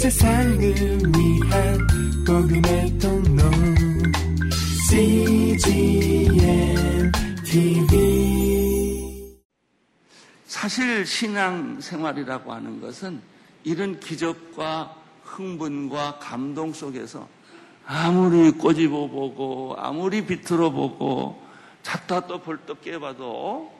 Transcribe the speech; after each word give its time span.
세상을 0.00 0.58
위한 0.58 1.78
복음의 2.26 2.98
통로. 2.98 3.42
CGM 4.88 6.32
TV 7.44 9.36
사실 10.46 11.04
신앙 11.04 11.78
생활이라고 11.78 12.50
하는 12.50 12.80
것은 12.80 13.20
이런 13.62 14.00
기적과 14.00 14.96
흥분과 15.22 16.18
감동 16.18 16.72
속에서 16.72 17.28
아무리 17.84 18.52
꼬집어 18.52 19.06
보고 19.06 19.76
아무리 19.76 20.24
비틀어 20.24 20.70
보고 20.70 21.46
잤다 21.82 22.26
또 22.26 22.40
벌떡 22.40 22.80
깨봐도 22.80 23.70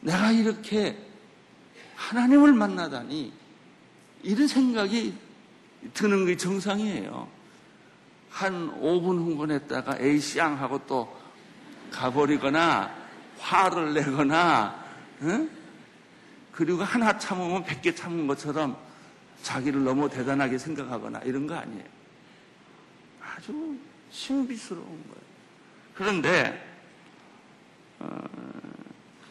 내가 0.00 0.32
이렇게 0.32 0.98
하나님을 1.94 2.52
만나다니 2.54 3.32
이런 4.24 4.48
생각이 4.48 5.27
드는 5.94 6.26
게 6.26 6.36
정상이에요. 6.36 7.28
한 8.30 8.80
5분 8.80 9.16
흥분했다가 9.16 9.98
에이씨앙 10.00 10.60
하고 10.60 10.80
또 10.86 11.16
가버리거나 11.90 12.94
화를 13.38 13.94
내거나 13.94 14.84
응? 15.22 15.50
그리고 16.52 16.82
하나 16.82 17.16
참으면 17.16 17.64
100개 17.64 17.96
참은 17.96 18.26
것처럼 18.26 18.76
자기를 19.42 19.84
너무 19.84 20.08
대단하게 20.08 20.58
생각하거나 20.58 21.20
이런 21.20 21.46
거 21.46 21.54
아니에요. 21.54 21.84
아주 23.20 23.76
신비스러운 24.10 24.84
거예요. 24.84 25.28
그런데 25.94 26.64
어, 28.00 28.08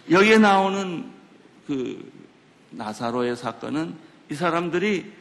여기에 0.10 0.38
나오는 0.38 1.12
그 1.66 2.12
나사로의 2.72 3.36
사건은 3.36 3.96
이 4.30 4.36
사람들이 4.36 5.14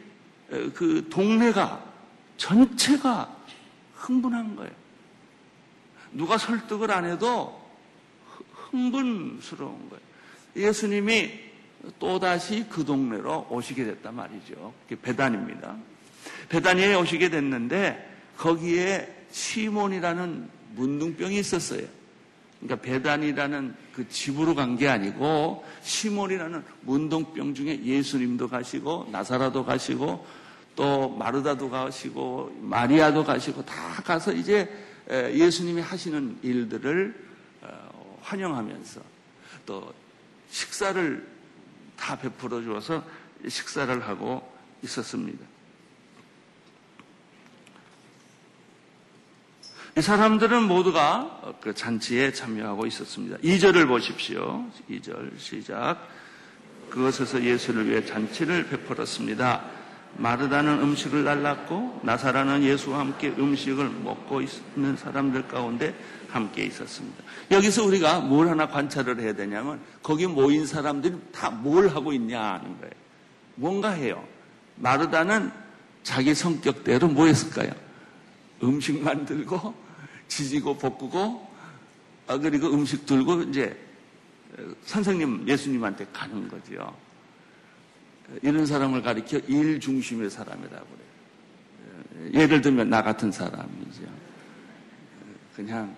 그 0.49 1.07
동네가 1.09 1.83
전체가 2.37 3.35
흥분한 3.95 4.55
거예요. 4.55 4.71
누가 6.11 6.37
설득을 6.37 6.91
안 6.91 7.05
해도 7.05 7.61
흥분스러운 8.53 9.89
거예요. 9.89 10.03
예수님이 10.55 11.47
또다시 11.99 12.65
그 12.69 12.83
동네로 12.83 13.47
오시게 13.49 13.83
됐단 13.83 14.15
말이죠. 14.15 14.73
배단입니다. 15.01 15.75
배단에 16.49 16.95
오시게 16.95 17.29
됐는데 17.29 18.31
거기에 18.37 19.25
시몬이라는 19.31 20.49
문둥병이 20.75 21.37
있었어요. 21.39 21.96
그러니까 22.59 22.81
배단이라는 22.85 23.75
그 23.93 24.09
집으로 24.09 24.55
간 24.55 24.77
게 24.77 24.87
아니고 24.87 25.63
시몬이라는 25.81 26.63
문둥병 26.81 27.53
중에 27.53 27.83
예수님도 27.83 28.47
가시고 28.47 29.09
나사라도 29.11 29.63
가시고 29.65 30.25
또 30.75 31.09
마르다도 31.09 31.69
가시고 31.69 32.55
마리아도 32.61 33.23
가시고 33.23 33.65
다 33.65 34.01
가서 34.03 34.31
이제 34.33 34.69
예수님이 35.09 35.81
하시는 35.81 36.37
일들을 36.43 37.27
어, 37.61 38.19
환영하면서 38.21 39.01
또 39.65 39.93
식사를 40.49 41.27
다 41.95 42.17
베풀어 42.17 42.61
주어서 42.61 43.03
식사를 43.47 44.07
하고 44.07 44.47
있었습니다. 44.83 45.56
사람들은 50.01 50.63
모두가 50.63 51.55
그 51.59 51.73
잔치에 51.73 52.31
참여하고 52.31 52.85
있었습니다. 52.85 53.37
2절을 53.37 53.87
보십시오. 53.87 54.65
2절 54.89 55.39
시작. 55.39 55.97
그것에서 56.89 57.43
예수를 57.43 57.89
위해 57.89 58.05
잔치를 58.05 58.67
베풀었습니다. 58.69 59.63
마르다는 60.17 60.81
음식을 60.81 61.23
날랐고 61.23 62.01
나사라는 62.03 62.63
예수와 62.63 62.99
함께 62.99 63.29
음식을 63.29 63.89
먹고 63.89 64.41
있는 64.41 64.95
사람들 64.95 65.47
가운데 65.47 65.93
함께 66.29 66.63
있었습니다. 66.65 67.23
여기서 67.51 67.83
우리가 67.85 68.19
뭘 68.21 68.49
하나 68.49 68.67
관찰을 68.67 69.19
해야 69.19 69.33
되냐면 69.33 69.79
거기 70.01 70.27
모인 70.27 70.65
사람들이 70.65 71.15
다 71.31 71.49
뭘 71.49 71.89
하고 71.89 72.13
있냐 72.13 72.41
하는 72.41 72.77
거예요. 72.79 72.93
뭔가 73.55 73.89
해요. 73.89 74.23
마르다는 74.75 75.51
자기 76.03 76.33
성격대로 76.33 77.07
뭐 77.07 77.25
했을까요? 77.25 77.71
음식 78.63 79.01
만들고 79.03 79.73
지지고 80.27 80.77
볶고 80.77 81.47
아, 82.27 82.37
그리고 82.37 82.67
음식 82.67 83.05
들고 83.05 83.43
이제 83.43 83.75
선생님 84.83 85.47
예수님한테 85.47 86.07
가는 86.11 86.47
거죠. 86.47 86.93
이런 88.41 88.65
사람을 88.65 89.01
가리켜 89.01 89.39
일 89.47 89.79
중심의 89.79 90.29
사람이라고 90.29 90.85
그래요. 90.85 92.31
예를 92.33 92.61
들면 92.61 92.89
나 92.89 93.01
같은 93.01 93.31
사람이죠. 93.31 94.01
그냥 95.55 95.95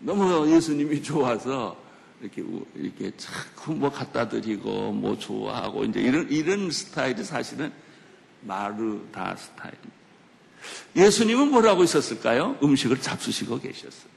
너무 0.00 0.48
예수님이 0.50 1.02
좋아서 1.02 1.76
이렇게 2.20 2.44
이렇게 2.74 3.16
자꾸 3.16 3.74
뭐 3.74 3.90
갖다 3.90 4.28
드리고 4.28 4.92
뭐 4.92 5.16
좋아하고 5.16 5.84
이제 5.84 6.00
이런 6.00 6.28
이런 6.30 6.70
스타일이 6.70 7.24
사실은 7.24 7.72
마르다 8.42 9.34
스타일입니다. 9.36 9.97
예수님은 10.96 11.50
뭐라고 11.50 11.84
있었을까요? 11.84 12.58
음식을 12.62 13.00
잡수시고 13.00 13.60
계셨어요. 13.60 14.08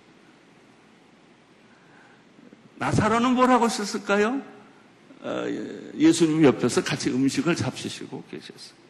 나사로는 2.76 3.36
뭐라고 3.36 3.68
있었을까요? 3.68 4.42
어, 5.22 5.46
예수님 5.96 6.44
옆에서 6.44 6.84
같이 6.84 7.12
음식을 7.12 7.56
잡수시고 7.56 8.24
계셨어요. 8.32 8.82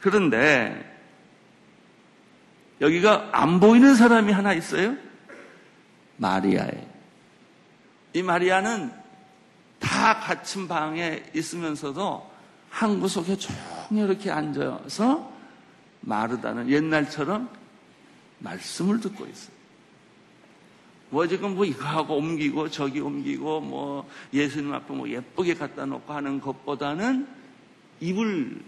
그런데 0.00 0.98
여기가 2.80 3.30
안 3.32 3.60
보이는 3.60 3.94
사람이 3.94 4.32
하나 4.32 4.52
있어요. 4.52 4.96
마리아예요. 6.16 6.90
이 8.12 8.22
마리아는 8.22 8.92
다 9.78 10.20
갇힌 10.20 10.68
방에 10.68 11.22
있으면서도 11.34 12.29
한 12.70 13.00
구석에 13.00 13.36
조용히 13.36 14.04
이렇게 14.04 14.30
앉아서 14.30 15.30
마르다는 16.00 16.70
옛날처럼 16.70 17.50
말씀을 18.38 19.00
듣고 19.00 19.26
있어요. 19.26 19.60
뭐 21.10 21.26
지금 21.26 21.56
뭐 21.56 21.64
이거 21.64 21.84
하고 21.84 22.16
옮기고 22.16 22.70
저기 22.70 23.00
옮기고 23.00 23.60
뭐 23.60 24.08
예수님 24.32 24.72
앞에 24.72 24.94
뭐 24.94 25.08
예쁘게 25.08 25.54
갖다 25.54 25.84
놓고 25.84 26.12
하는 26.12 26.40
것보다는 26.40 27.26
입을 28.00 28.62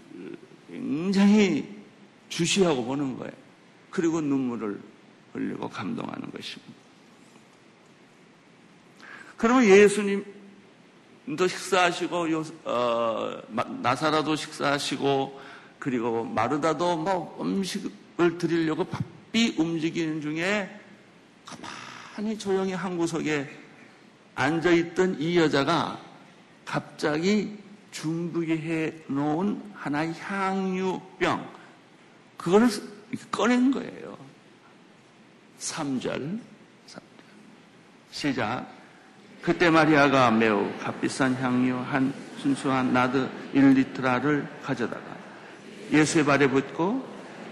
굉장히 0.69 1.81
주시하고 2.27 2.83
보는 2.83 3.17
거예요. 3.17 3.33
그리고 3.89 4.19
눈물을 4.19 4.79
흘리고 5.31 5.69
감동하는 5.69 6.29
것입니다. 6.31 6.73
그러면 9.37 9.65
예수님 9.65 10.25
도 11.37 11.47
식사하시고 11.47 12.27
어, 12.65 13.41
나사라도 13.81 14.35
식사하시고 14.35 15.41
그리고 15.79 16.23
마르다도 16.25 16.97
뭐 16.97 17.37
음식을 17.39 18.37
드리려고 18.37 18.83
바삐 18.83 19.55
움직이는 19.57 20.21
중에 20.21 20.69
가만히 21.45 22.37
조용히 22.37 22.73
한 22.73 22.97
구석에 22.97 23.49
앉아 24.35 24.71
있던 24.71 25.19
이 25.19 25.37
여자가 25.37 25.99
갑자기 26.65 27.57
준비해 27.91 28.93
놓은 29.07 29.61
하나의 29.75 30.13
향유병 30.19 31.53
그거를 32.37 32.67
꺼낸 33.31 33.71
거예요. 33.71 34.17
3절. 35.59 36.39
시작. 38.11 38.72
그때 39.43 39.69
마리아가 39.69 40.31
매우 40.31 40.71
값비싼 40.79 41.35
향유 41.35 41.75
한 41.77 42.13
순수한 42.37 42.93
나드 42.93 43.29
1리트라를 43.53 44.47
가져다가 44.63 45.17
예수의 45.91 46.23
발에 46.23 46.47
붓고 46.47 47.05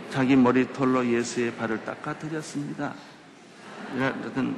자기 0.09 0.37
머리털로 0.37 1.05
예수의 1.05 1.53
발을 1.55 1.83
닦아 1.83 2.17
드렸습니다. 2.17 2.93
여튼 3.97 4.55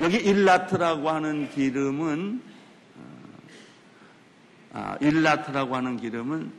여기 0.00 0.16
일라트라고 0.16 1.10
하는 1.10 1.50
기름은 1.50 2.42
어, 2.96 3.02
아, 4.72 4.96
일라트라고 5.02 5.76
하는 5.76 5.98
기름은 5.98 6.50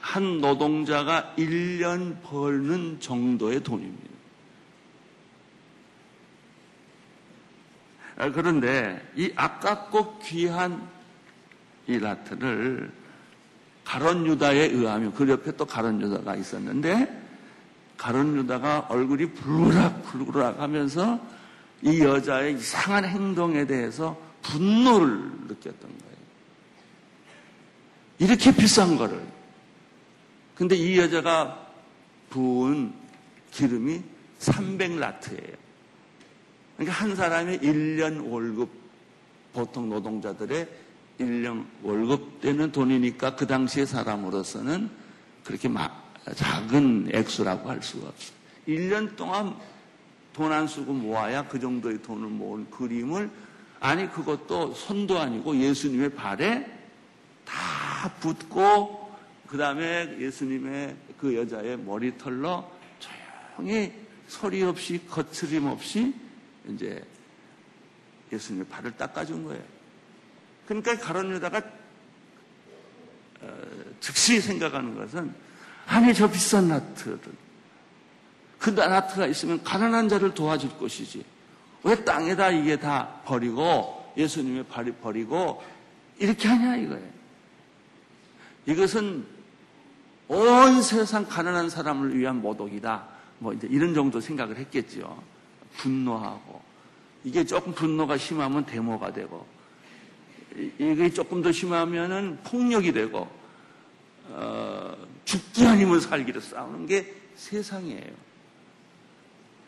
한 0.00 0.40
노동자가 0.40 1.34
1년 1.36 2.22
벌는 2.22 2.98
정도의 2.98 3.62
돈입니다. 3.62 4.11
그런데 8.30 9.02
이 9.16 9.32
아깝고 9.34 10.20
귀한 10.20 10.88
이 11.86 11.98
라트를 11.98 12.92
가론 13.84 14.26
유다에 14.26 14.66
의하면 14.66 15.12
그 15.14 15.28
옆에 15.28 15.56
또 15.56 15.64
가론 15.64 16.00
유다가 16.00 16.36
있었는데 16.36 17.20
가론 17.96 18.36
유다가 18.36 18.86
얼굴이 18.88 19.26
불그락 19.32 20.02
불그락 20.04 20.60
하면서 20.60 21.20
이 21.82 22.00
여자의 22.00 22.54
이상한 22.54 23.04
행동에 23.04 23.66
대해서 23.66 24.16
분노를 24.42 25.30
느꼈던 25.48 25.80
거예요. 25.80 26.12
이렇게 28.18 28.54
비싼 28.54 28.96
거를. 28.96 29.20
근데 30.54 30.76
이 30.76 30.98
여자가 30.98 31.58
부은 32.30 32.92
기름이 33.50 34.02
300라트예요. 34.38 35.56
그러니까 36.76 37.00
한 37.00 37.14
사람의 37.14 37.58
1년 37.60 38.30
월급, 38.30 38.70
보통 39.52 39.88
노동자들의 39.88 40.68
1년 41.20 41.66
월급 41.82 42.40
되는 42.40 42.72
돈이니까 42.72 43.36
그 43.36 43.46
당시의 43.46 43.86
사람으로서는 43.86 44.90
그렇게 45.44 45.68
작은 46.34 47.10
액수라고 47.12 47.68
할 47.68 47.82
수가 47.82 48.08
없어요. 48.08 48.36
1년 48.66 49.16
동안 49.16 49.54
돈 50.32 50.50
안 50.50 50.66
쓰고 50.66 50.92
모아야 50.92 51.46
그 51.46 51.60
정도의 51.60 52.00
돈을 52.02 52.28
모은 52.28 52.70
그림을 52.70 53.30
아니 53.80 54.10
그것도 54.10 54.74
손도 54.74 55.18
아니고 55.18 55.56
예수님의 55.56 56.14
발에 56.14 56.66
다 57.44 58.12
붓고 58.20 59.12
그 59.46 59.58
다음에 59.58 60.16
예수님의 60.18 60.96
그 61.18 61.36
여자의 61.36 61.76
머리털로 61.78 62.70
조용히 62.98 63.92
소리 64.26 64.62
없이 64.62 65.00
거칠림 65.06 65.66
없이 65.66 66.14
이제 66.68 67.04
예수님의 68.32 68.66
발을 68.68 68.96
닦아준 68.96 69.44
거예요. 69.44 69.62
그러니까 70.66 70.96
가론 70.98 71.30
유다가 71.32 71.62
어, 73.40 73.58
즉시 74.00 74.40
생각하는 74.40 74.96
것은 74.96 75.34
아니 75.86 76.14
저 76.14 76.30
비싼 76.30 76.68
나트를 76.68 77.18
그 78.58 78.70
나트가 78.70 79.26
있으면 79.26 79.62
가난한 79.64 80.08
자를 80.08 80.32
도와줄 80.32 80.78
것이지 80.78 81.24
왜 81.82 82.04
땅에다 82.04 82.50
이게 82.50 82.78
다 82.78 83.20
버리고 83.24 84.12
예수님의 84.16 84.64
발이 84.64 84.92
버리고 84.92 85.62
이렇게 86.18 86.48
하냐 86.48 86.76
이거예요. 86.76 87.10
이것은 88.66 89.26
온 90.28 90.82
세상 90.82 91.26
가난한 91.26 91.68
사람을 91.68 92.16
위한 92.16 92.40
모독이다. 92.40 93.08
뭐 93.40 93.52
이제 93.52 93.66
이런 93.68 93.92
정도 93.92 94.20
생각을 94.20 94.56
했겠죠. 94.58 95.20
분노하고 95.76 96.62
이게 97.24 97.44
조금 97.44 97.72
분노가 97.72 98.16
심하면 98.16 98.66
데모가 98.66 99.12
되고 99.12 99.46
이게 100.78 101.10
조금 101.10 101.42
더 101.42 101.50
심하면은 101.50 102.38
폭력이 102.44 102.92
되고 102.92 103.28
어, 104.28 104.94
죽기 105.24 105.66
아니면 105.66 106.00
살기로 106.00 106.40
싸우는 106.40 106.86
게 106.86 107.14
세상이에요. 107.36 108.12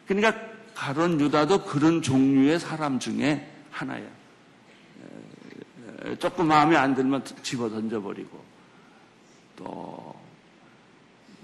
그러니까 0.07 0.35
가론 0.75 1.21
유다도 1.21 1.65
그런 1.65 2.03
종류의 2.03 2.61
사람 2.61 2.99
중에 2.99 3.51
하나야. 3.71 4.05
조금 6.19 6.49
마음에 6.49 6.77
안 6.77 6.95
들면 6.95 7.25
집어 7.43 7.71
던져버리고 7.71 8.45
또 9.57 10.15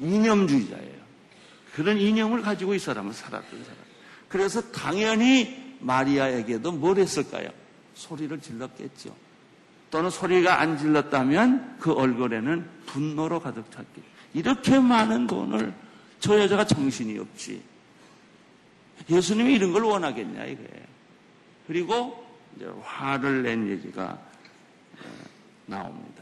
이념주의자예요. 0.01 1.01
그런 1.75 1.99
이념을 1.99 2.43
가지고 2.43 2.75
이 2.75 2.79
사람은 2.79 3.13
살았던 3.13 3.65
사람. 3.65 3.90
그래서 4.31 4.63
당연히 4.71 5.77
마리아에게도 5.81 6.73
뭘 6.73 6.99
했을까요? 6.99 7.51
소리를 7.95 8.41
질렀겠죠. 8.41 9.15
또는 9.91 10.09
소리가 10.09 10.61
안 10.61 10.79
질렀다면 10.79 11.79
그 11.81 11.93
얼굴에는 11.93 12.65
분노로 12.87 13.41
가득 13.41 13.71
찼겠죠. 13.73 14.09
이렇게 14.33 14.79
많은 14.79 15.27
돈을 15.27 15.75
저 16.21 16.39
여자가 16.39 16.65
정신이 16.65 17.19
없지. 17.19 17.61
예수님이 19.11 19.55
이런 19.55 19.73
걸 19.73 19.83
원하겠냐 19.83 20.45
이거예요. 20.45 20.87
그리고 21.67 22.25
화를 22.83 23.43
낸 23.43 23.69
얘기가 23.69 24.05
어, 24.13 25.09
나옵니다. 25.67 26.20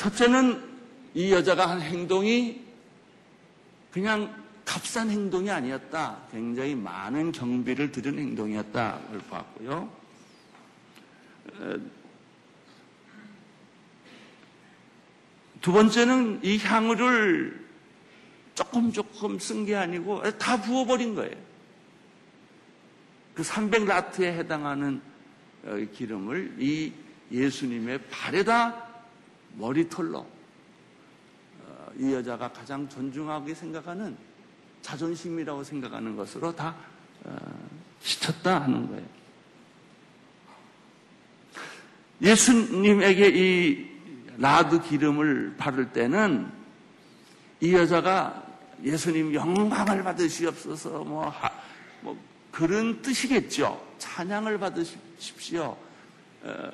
첫째는 0.00 0.58
이 1.12 1.30
여자가 1.30 1.68
한 1.68 1.82
행동이 1.82 2.64
그냥 3.90 4.34
값싼 4.64 5.10
행동이 5.10 5.50
아니었다. 5.50 6.16
굉장히 6.32 6.74
많은 6.74 7.32
경비를 7.32 7.92
들인 7.92 8.18
행동이었다를 8.18 9.20
봤고요. 9.28 9.92
어, 11.52 11.74
두 15.60 15.70
번째는 15.70 16.40
이 16.44 16.56
향을 16.56 17.66
조금 18.54 18.90
조금 18.92 19.38
쓴 19.38 19.66
게 19.66 19.76
아니고 19.76 20.22
다 20.38 20.62
부어버린 20.62 21.14
거예요. 21.14 21.36
그 23.34 23.42
300라트에 23.42 24.38
해당하는 24.38 25.02
어, 25.62 25.76
기름을 25.92 26.54
이 26.58 26.90
예수님의 27.30 28.00
발에다 28.10 28.89
머리털로 29.54 30.18
어, 30.18 31.86
이 31.98 32.12
여자가 32.12 32.52
가장 32.52 32.88
존중하게 32.88 33.54
생각하는 33.54 34.16
자존심이라고 34.82 35.62
생각하는 35.64 36.16
것으로 36.16 36.54
다 36.54 36.74
어, 37.24 37.36
시쳤다 38.00 38.62
하는 38.62 38.88
거예요. 38.88 39.06
예수님에게 42.22 43.28
이 43.28 43.90
라드 44.38 44.82
기름을 44.82 45.56
바를 45.56 45.92
때는 45.92 46.50
이 47.60 47.74
여자가 47.74 48.42
예수님 48.82 49.34
영광을 49.34 50.02
받으시옵소서 50.02 51.04
뭐, 51.04 51.28
하, 51.28 51.50
뭐 52.00 52.18
그런 52.50 53.02
뜻이겠죠. 53.02 53.80
찬양을 53.98 54.58
받으십시오. 54.58 55.76
어, 56.42 56.70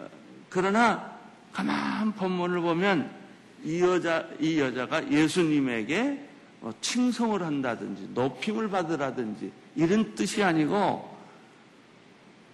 그러나 0.49 1.15
가만 1.56 2.12
본문을 2.12 2.61
보면 2.61 3.11
이 3.64 3.81
여자 3.81 4.29
이 4.38 4.61
여자가 4.61 5.11
예수님에게 5.11 6.23
뭐 6.61 6.75
칭송을 6.82 7.43
한다든지 7.43 8.11
높임을 8.12 8.69
받으라든지 8.69 9.50
이런 9.75 10.14
뜻이 10.14 10.43
아니고 10.43 11.17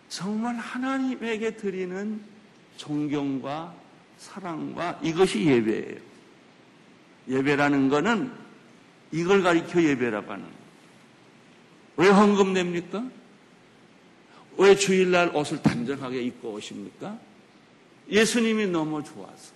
정말 0.08 0.54
하나님에게 0.54 1.56
드리는 1.56 2.20
존경과 2.76 3.74
사랑과 4.18 5.00
이것이 5.02 5.46
예배예요. 5.46 5.96
예배라는 7.28 7.88
것은 7.88 8.30
이걸 9.10 9.42
가리켜 9.42 9.82
예배라고 9.82 10.30
하는 10.30 10.44
거예요. 10.44 10.58
왜 11.96 12.08
헌금 12.08 12.52
냅니까? 12.52 13.04
왜 14.58 14.76
주일날 14.76 15.34
옷을 15.34 15.60
단정하게 15.60 16.22
입고 16.22 16.52
오십니까? 16.52 17.18
예수님이 18.10 18.66
너무 18.66 19.02
좋아서. 19.02 19.52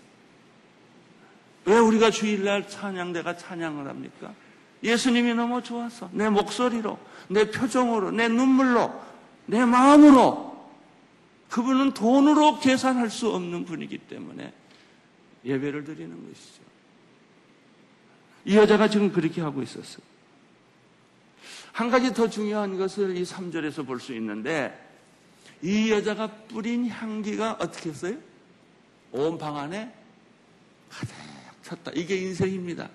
왜 1.65 1.79
우리가 1.79 2.11
주일날 2.11 2.69
찬양대가 2.69 3.37
찬양을 3.37 3.89
합니까? 3.89 4.33
예수님이 4.83 5.35
너무 5.35 5.63
좋아서 5.63 6.09
내 6.13 6.29
목소리로, 6.29 6.99
내 7.29 7.51
표정으로, 7.51 8.13
내 8.13 8.29
눈물로, 8.29 8.93
내 9.47 9.65
마음으로 9.65 10.47
그분은 11.51 11.93
돈으로 11.95 12.61
계산할 12.61 13.11
수 13.11 13.31
없는 13.31 13.65
분이기 13.65 13.99
때문에 13.99 14.53
예배를 15.45 15.85
드리는 15.85 16.11
것이죠. 16.29 16.63
이 18.45 18.57
여자가 18.57 18.89
지금 18.89 19.11
그렇게 19.13 19.41
하고 19.41 19.63
있었어요. 19.63 20.05
한 21.73 21.91
가지 21.91 22.15
더 22.15 22.29
중요한 22.31 22.79
것을 22.79 23.17
이 23.17 23.23
3절에서 23.25 23.87
볼 23.87 24.01
수 24.01 24.15
있는데 24.15 24.83
이 25.63 25.91
여자가 25.91 26.29
뿌린 26.49 26.87
향기가 26.89 27.57
어떻게 27.61 27.91
했어요? 27.91 28.17
온 29.13 29.39
방 29.39 29.57
안에 29.57 29.93
가득 30.91 31.15
찼다. 31.63 31.93
이게 31.95 32.17
인생입니다. 32.17 32.89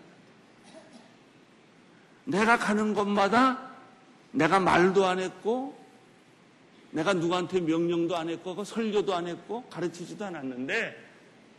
내가 2.25 2.57
가는 2.57 2.93
곳마다 2.93 3.71
내가 4.31 4.59
말도 4.59 5.05
안 5.05 5.19
했고 5.19 5.77
내가 6.91 7.13
누구한테 7.13 7.59
명령도 7.61 8.15
안 8.15 8.29
했고 8.29 8.55
그 8.55 8.63
설교도 8.63 9.13
안 9.13 9.27
했고 9.27 9.63
가르치지도 9.69 10.25
않았는데 10.25 11.09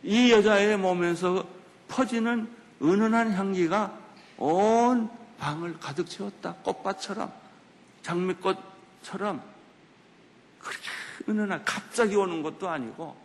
이 0.03 0.31
여자의 0.31 0.77
몸에서 0.77 1.45
퍼지는 1.87 2.49
은은한 2.81 3.31
향기가 3.31 3.97
온 4.37 5.09
방을 5.39 5.79
가득 5.79 6.09
채웠다. 6.09 6.55
꽃밭처럼 6.63 7.31
장미꽃처럼 8.01 9.41
그렇게 10.59 10.87
은은한 11.29 11.63
갑자기 11.65 12.15
오는 12.15 12.41
것도 12.41 12.69
아니고 12.69 13.15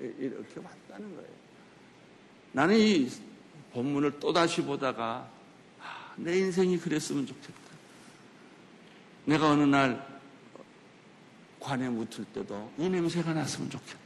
이렇게 0.00 0.60
왔다는 0.60 1.14
거예요. 1.14 1.30
나는 2.52 2.76
이 2.76 3.10
본문을 3.72 4.18
또다시 4.18 4.62
보다가 4.62 5.30
아, 5.80 6.14
내 6.16 6.38
인생이 6.38 6.78
그랬으면 6.78 7.26
좋겠다. 7.26 7.60
내가 9.26 9.50
어느 9.50 9.62
날 9.62 10.20
관에 11.60 11.88
묻힐 11.88 12.24
때도 12.32 12.72
이 12.78 12.88
냄새가 12.88 13.34
났으면 13.34 13.70
좋겠다. 13.70 14.00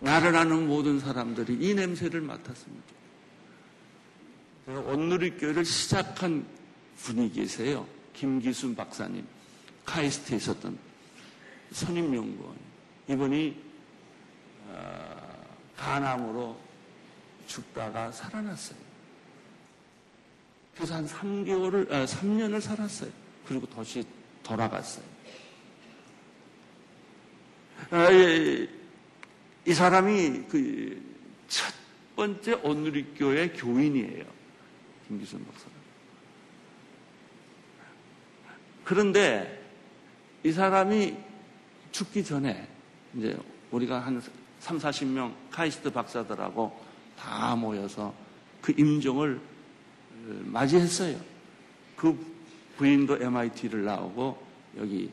나를 0.00 0.36
아는 0.36 0.66
모든 0.66 1.00
사람들이 1.00 1.54
이 1.60 1.74
냄새를 1.74 2.20
맡았으면 2.20 2.76
좋겠다. 2.76 3.02
제가 4.66 4.80
온누리교회를 4.80 5.64
시작한 5.64 6.46
분이 6.96 7.32
계세요. 7.32 7.86
김기순 8.12 8.76
박사님. 8.76 9.26
카이스트에 9.84 10.36
있었던 10.36 10.78
선임연구원. 11.72 12.56
이분이 13.08 13.56
어, 13.56 13.71
간암으로 15.76 16.56
죽다가 17.46 18.10
살아났어요. 18.12 18.78
그래서 20.74 20.94
한 20.94 21.06
3개월을, 21.06 21.92
아, 21.92 22.04
3년을 22.04 22.60
살았어요. 22.60 23.10
그리고 23.46 23.66
다시 23.66 24.04
돌아갔어요. 24.42 25.04
아, 27.90 28.10
이, 28.10 28.68
이 29.66 29.74
사람이 29.74 30.44
그 30.48 31.12
첫 31.52 31.74
번째 32.16 32.54
온누리교회 32.62 33.50
교인이에요. 33.50 34.24
김기순 35.06 35.44
박사. 35.44 35.66
그런데 38.84 39.62
이 40.42 40.50
사람이 40.50 41.14
죽기 41.90 42.24
전에 42.24 42.66
이제 43.14 43.36
우리가 43.70 43.98
한 43.98 44.22
3, 44.62 44.78
40명 44.78 45.34
카이스트 45.50 45.90
박사들하고 45.90 46.80
다 47.18 47.56
모여서 47.56 48.14
그 48.60 48.72
임종을 48.78 49.40
맞이했어요. 50.44 51.20
그 51.96 52.16
부인도 52.76 53.20
MIT를 53.20 53.84
나오고 53.84 54.40
여기 54.78 55.10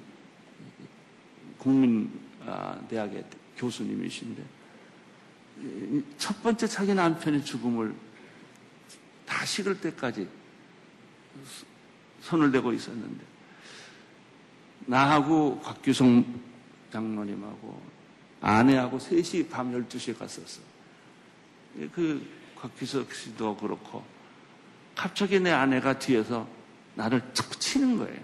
국민대학의 1.58 3.26
교수님이신데 3.58 4.44
첫 6.20 6.44
번째 6.44 6.68
자기 6.68 6.94
남편의 6.94 7.44
죽음을 7.44 7.96
다 9.26 9.46
식을 9.46 9.82
때까지 9.82 10.28
손을 12.22 12.52
대고 12.52 12.72
있었는데 12.72 13.26
나하고 14.86 15.60
곽규성 15.60 16.40
장로님하고 16.92 17.99
아내하고 18.42 19.00
셋이 19.00 19.48
밤 19.50 19.72
12시에 19.72 20.18
갔었어. 20.18 20.62
그 21.94 22.26
곽규석 22.56 23.14
씨도 23.14 23.58
그렇고 23.58 24.04
갑자기 24.96 25.40
내 25.40 25.52
아내가 25.52 25.98
뒤에서 25.98 26.48
나를 26.96 27.22
툭 27.34 27.60
치는 27.60 27.98
거예요. 27.98 28.20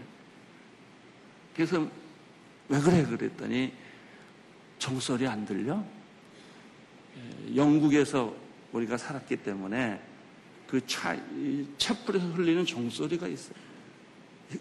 그래서 1.55 1.87
왜 2.67 2.79
그래 2.81 3.05
그랬더니 3.05 3.71
종소리 4.79 5.25
안 5.27 5.45
들려? 5.45 5.81
예, 7.17 7.55
영국에서 7.55 8.35
우리가 8.73 8.97
살았기 8.97 9.37
때문에 9.37 10.01
그 10.67 10.85
차, 10.85 11.15
촛불에서 11.77 12.25
흘리는 12.27 12.65
종소리가 12.65 13.27
있어요. 13.27 13.55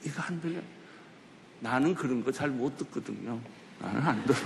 이거 0.04 0.22
안 0.22 0.40
들려? 0.40 0.60
나는 1.60 1.94
그런 1.94 2.22
거 2.22 2.30
잘 2.30 2.50
못 2.50 2.76
듣거든요. 2.78 3.40
나는 3.80 4.02
안 4.02 4.24
들어. 4.24 4.36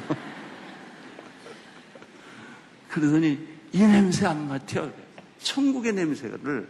그러더니 2.89 3.39
이 3.73 3.79
냄새 3.79 4.27
안 4.27 4.49
맡혀. 4.49 4.91
천국의 5.39 5.93
냄새를 5.93 6.69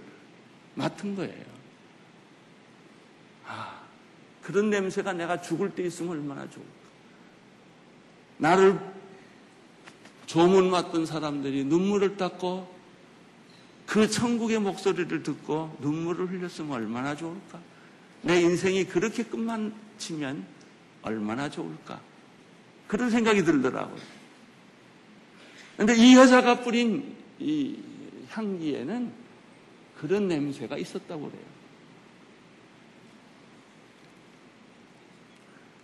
맡은 0.75 1.17
거예요. 1.17 1.45
아, 3.47 3.81
그런 4.43 4.71
냄새가 4.71 5.13
내가 5.13 5.41
죽을 5.41 5.75
때 5.75 5.85
있으면 5.85 6.13
얼마나 6.13 6.49
좋을까. 6.49 6.71
나를 8.39 8.79
조문 10.27 10.71
맡던 10.71 11.07
사람들이 11.07 11.65
눈물을 11.65 12.17
닦고 12.17 12.77
그 13.87 14.09
천국의 14.09 14.61
목소리를 14.61 15.23
듣고 15.23 15.75
눈물을 15.81 16.31
흘렸으면 16.31 16.73
얼마나 16.73 17.17
좋을까. 17.17 17.59
내 18.23 18.41
인생이 18.41 18.85
그렇게 18.85 19.23
끝만 19.23 19.75
치면 19.97 20.45
얼마나 21.03 21.49
좋을까. 21.49 22.01
그런 22.87 23.11
생각이 23.11 23.45
들더라고요. 23.45 24.18
근데 25.79 25.95
이 25.95 26.17
여자가 26.17 26.61
뿌린 26.61 27.17
이 27.39 27.79
향기에는 28.31 29.13
그런 29.97 30.27
냄새가 30.27 30.77
있었다고 30.77 31.31
그래요. 31.31 31.47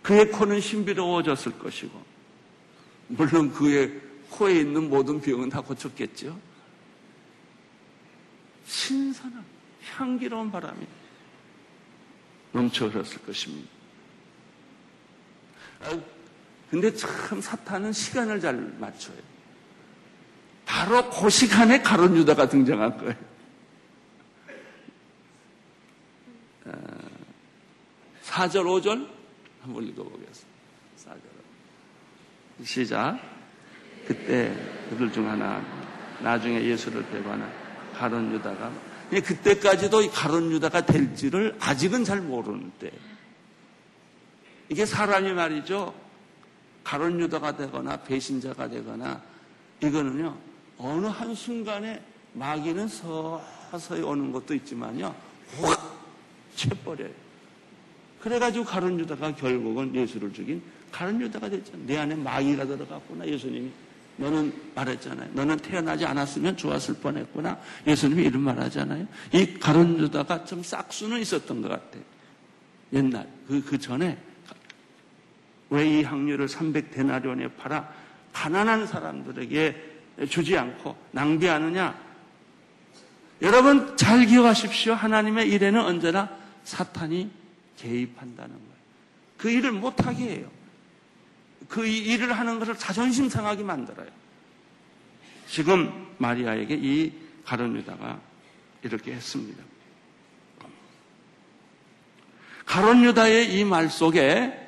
그의 0.01 0.29
코는 0.31 0.59
신비로워졌을 0.59 1.57
것이고, 1.57 2.03
물론 3.07 3.51
그의 3.53 4.01
코에 4.29 4.59
있는 4.59 4.89
모든 4.89 5.21
병은 5.21 5.47
다 5.47 5.61
고쳤겠죠. 5.61 6.37
신선한 8.67 9.45
향기로운 9.95 10.51
바람이 10.51 10.85
넘쳐 12.51 12.87
흘렀을 12.87 13.21
것입니다. 13.21 13.69
아, 15.83 15.97
근데 16.69 16.93
참 16.93 17.39
사탄은 17.39 17.93
시간을 17.93 18.41
잘 18.41 18.55
맞춰요. 18.77 19.34
바로 20.75 21.09
그 21.09 21.29
시간에 21.29 21.81
가론 21.81 22.17
유다가 22.17 22.49
등장한 22.49 22.97
거예요. 22.97 23.15
4절, 28.25 28.59
아, 28.59 28.63
5절 28.63 29.07
한번 29.61 29.83
읽어보겠습니다. 29.85 30.59
4절. 30.99 32.65
시작. 32.65 33.19
그때 34.05 34.53
그들 34.89 35.13
중 35.13 35.29
하나 35.29 35.63
나중에 36.19 36.61
예수를 36.61 37.05
배반한 37.05 37.49
가론 37.93 38.33
유다가 38.33 38.69
그때까지도 39.09 40.11
가론 40.11 40.51
유다가 40.51 40.85
될지를 40.85 41.55
아직은 41.61 42.03
잘 42.03 42.19
모르는 42.19 42.73
때 42.79 42.91
이게 44.67 44.85
사람이 44.85 45.31
말이죠. 45.31 45.93
가론 46.83 47.21
유다가 47.21 47.55
되거나 47.55 47.95
배신자가 47.97 48.67
되거나 48.67 49.21
이거는요. 49.81 50.54
어느 50.77 51.05
한순간에 51.07 52.01
마귀는 52.33 52.87
서서히 52.87 54.01
오는 54.01 54.31
것도 54.31 54.53
있지만요. 54.55 55.15
확 55.61 56.07
채버려요. 56.55 57.09
그래가지고 58.21 58.65
가론 58.65 58.99
유다가 58.99 59.33
결국은 59.35 59.93
예수를 59.93 60.33
죽인 60.33 60.61
가론 60.91 61.21
유다가 61.21 61.49
됐잖아요. 61.49 61.85
내 61.85 61.97
안에 61.97 62.15
마귀가 62.15 62.65
들어갔구나. 62.65 63.27
예수님이 63.27 63.69
너는 64.17 64.53
말했잖아요. 64.73 65.29
너는 65.33 65.57
태어나지 65.57 66.05
않았으면 66.05 66.57
좋았을 66.57 66.95
뻔했구나. 66.95 67.59
예수님이 67.85 68.23
이런 68.23 68.41
말 68.41 68.59
하잖아요. 68.61 69.05
이 69.33 69.53
가론 69.59 69.99
유다가 69.99 70.45
좀 70.45 70.63
싹수는 70.63 71.19
있었던 71.21 71.61
것 71.61 71.69
같아요. 71.69 72.01
옛날 72.93 73.27
그, 73.47 73.63
그 73.63 73.77
전에 73.77 74.17
왜 75.69 75.99
이 75.99 76.03
항류를 76.03 76.47
300 76.47 76.91
데나리온에 76.91 77.47
팔아 77.55 77.91
가난한 78.33 78.87
사람들에게 78.87 79.94
주지 80.29 80.57
않고 80.57 80.95
낭비하느냐? 81.11 82.05
여러분 83.41 83.97
잘 83.97 84.25
기억하십시오. 84.25 84.93
하나님의 84.93 85.49
일에는 85.49 85.81
언제나 85.81 86.29
사탄이 86.63 87.29
개입한다는 87.77 88.55
거예요. 88.55 88.75
그 89.37 89.49
일을 89.49 89.71
못하게 89.73 90.23
해요. 90.23 90.49
그 91.67 91.85
일을 91.85 92.31
하는 92.31 92.59
것을 92.59 92.77
자존심 92.77 93.27
상하게 93.27 93.63
만들어요. 93.63 94.07
지금 95.47 96.07
마리아에게 96.17 96.75
이 96.75 97.11
가론 97.43 97.75
유다가 97.75 98.19
이렇게 98.83 99.13
했습니다. 99.13 99.63
가론 102.65 103.03
유다의 103.03 103.53
이 103.59 103.63
말 103.63 103.89
속에 103.89 104.61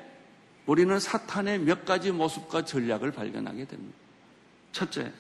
우리는 0.66 1.00
사탄의 1.00 1.60
몇 1.60 1.86
가지 1.86 2.12
모습과 2.12 2.66
전략을 2.66 3.12
발견하게 3.12 3.66
됩니다. 3.66 3.98
첫째, 4.72 5.12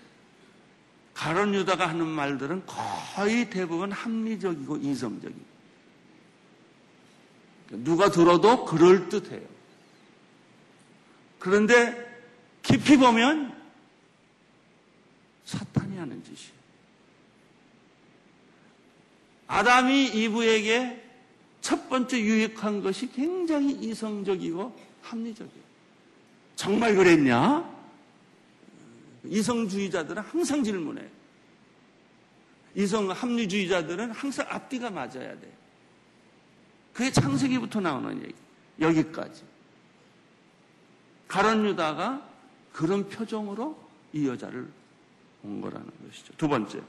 가론 1.17 1.55
유다가 1.55 1.89
하는 1.89 2.05
말들은 2.05 2.63
거의 2.67 3.49
대부분 3.49 3.91
합리적이고 3.91 4.77
이성적이고 4.77 5.57
누가 7.71 8.11
들어도 8.11 8.63
그럴듯해요. 8.65 9.41
그런데 11.39 12.21
깊이 12.61 12.97
보면 12.97 13.51
사탄이 15.45 15.97
하는 15.97 16.23
짓이에요. 16.23 16.57
아담이 19.47 20.05
이브에게 20.09 21.03
첫 21.61 21.89
번째 21.89 22.21
유익한 22.21 22.83
것이 22.83 23.11
굉장히 23.11 23.71
이성적이고 23.71 24.79
합리적이에요. 25.01 25.63
정말 26.55 26.95
그랬냐? 26.95 27.76
이성주의자들은 29.29 30.23
항상 30.23 30.63
질문해요. 30.63 31.09
이성 32.75 33.09
합리주의자들은 33.09 34.11
항상 34.11 34.45
앞뒤가 34.49 34.89
맞아야 34.89 35.39
돼. 35.39 35.51
그게 36.93 37.11
창세기부터 37.11 37.79
나오는 37.79 38.21
얘기. 38.23 38.35
여기까지. 38.79 39.43
가론 41.27 41.65
유다가 41.65 42.27
그런 42.71 43.07
표정으로 43.09 43.77
이 44.13 44.27
여자를 44.27 44.67
온 45.43 45.61
거라는 45.61 45.89
것이죠. 46.05 46.33
두 46.37 46.47
번째. 46.47 46.81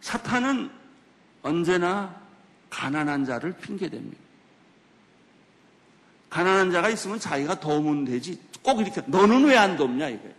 사탄은 0.00 0.70
언제나 1.42 2.20
가난한 2.70 3.24
자를 3.24 3.52
핑계댑니다. 3.54 4.16
가난한 6.30 6.70
자가 6.70 6.88
있으면 6.88 7.18
자기가 7.18 7.60
도우면 7.60 8.06
되지. 8.06 8.40
꼭 8.62 8.80
이렇게, 8.80 9.00
너는 9.06 9.44
왜 9.44 9.56
안 9.56 9.76
돕냐, 9.76 10.08
이거예요. 10.08 10.34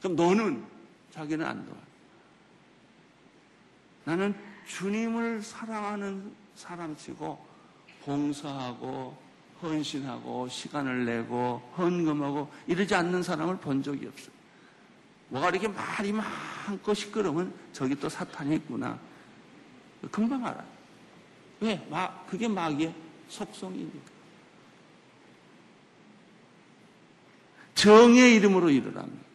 그럼 0.00 0.16
너는, 0.16 0.64
자기는 1.12 1.44
안 1.44 1.64
도와. 1.64 1.78
나는 4.04 4.34
주님을 4.66 5.42
사랑하는 5.42 6.32
사람치고 6.56 7.38
봉사하고 8.04 9.16
헌신하고 9.62 10.48
시간을 10.48 11.06
내고 11.06 11.62
헌금하고 11.78 12.50
이러지 12.66 12.94
않는 12.94 13.22
사람을 13.22 13.56
본 13.56 13.82
적이 13.82 14.08
없어요. 14.08 14.34
뭐가 15.28 15.48
이렇게 15.48 15.68
말이 15.68 16.12
많고 16.12 16.92
시끄러우면 16.92 17.54
저기 17.72 17.94
또 17.94 18.08
사탄이 18.08 18.56
있구나. 18.56 18.98
금방 20.10 20.44
알아요. 20.44 20.66
왜? 21.60 21.86
막, 21.88 22.26
그게 22.26 22.46
마귀의 22.46 22.94
속성이니까. 23.28 24.13
정의 27.84 28.36
이름으로 28.36 28.70
일어납니다. 28.70 29.26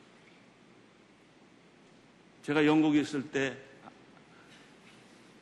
제가 2.41 2.65
영국에 2.65 3.01
있을 3.01 3.21
때, 3.29 3.55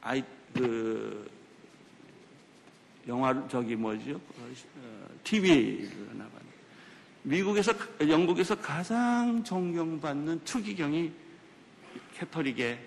아이, 0.01 0.21
그, 0.53 1.31
영화, 3.07 3.47
저기 3.47 3.77
뭐죠? 3.77 4.19
TV를 5.23 6.17
나가는. 6.17 6.47
미국에서, 7.23 7.71
영국에서 8.01 8.55
가장 8.55 9.41
존경받는 9.41 10.43
추기경이 10.43 11.09
캐터릭의 12.13 12.77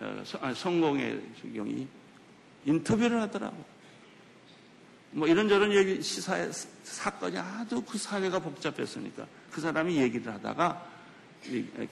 어, 0.00 0.24
아, 0.40 0.52
성공의 0.52 1.22
추기경이 1.40 1.86
인터뷰를 2.64 3.20
하더라고. 3.22 3.64
뭐 5.16 5.26
이런저런 5.26 5.72
얘기, 5.72 6.02
시사의 6.02 6.50
사건이 6.82 7.38
아주 7.38 7.80
그 7.80 7.96
사회가 7.96 8.38
복잡했으니까 8.38 9.26
그 9.50 9.62
사람이 9.62 9.96
얘기를 9.96 10.30
하다가 10.30 10.86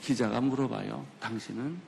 기자가 0.02 0.42
물어봐요. 0.42 1.06
당신은 1.20 1.80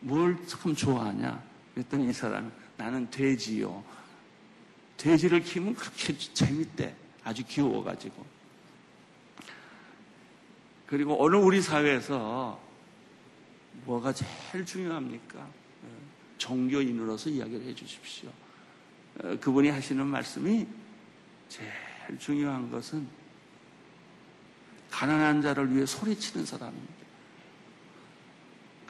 뭘참 0.00 0.74
좋아하냐? 0.74 1.40
그랬더니 1.72 2.10
이 2.10 2.12
사람이 2.12 2.50
나는 2.76 3.08
돼지요. 3.10 3.84
돼지를 4.96 5.40
키우면 5.40 5.76
그렇게 5.76 6.18
재밌대. 6.18 6.96
아주 7.22 7.44
귀여워가지고. 7.46 8.26
그리고 10.86 11.22
어느 11.24 11.36
우리 11.36 11.62
사회에서 11.62 12.58
뭐가 13.84 14.12
제일 14.12 14.66
중요합니까? 14.66 15.38
어, 15.38 15.88
종교인으로서 16.38 17.30
이야기를 17.30 17.66
해 17.66 17.74
주십시오. 17.74 18.30
어, 19.22 19.36
그분이 19.40 19.68
하시는 19.70 20.06
말씀이 20.06 20.66
제일 21.48 21.68
중요한 22.18 22.70
것은 22.70 23.06
가난한 24.90 25.42
자를 25.42 25.74
위해 25.74 25.84
소리치는 25.84 26.46
사람입니다. 26.46 26.94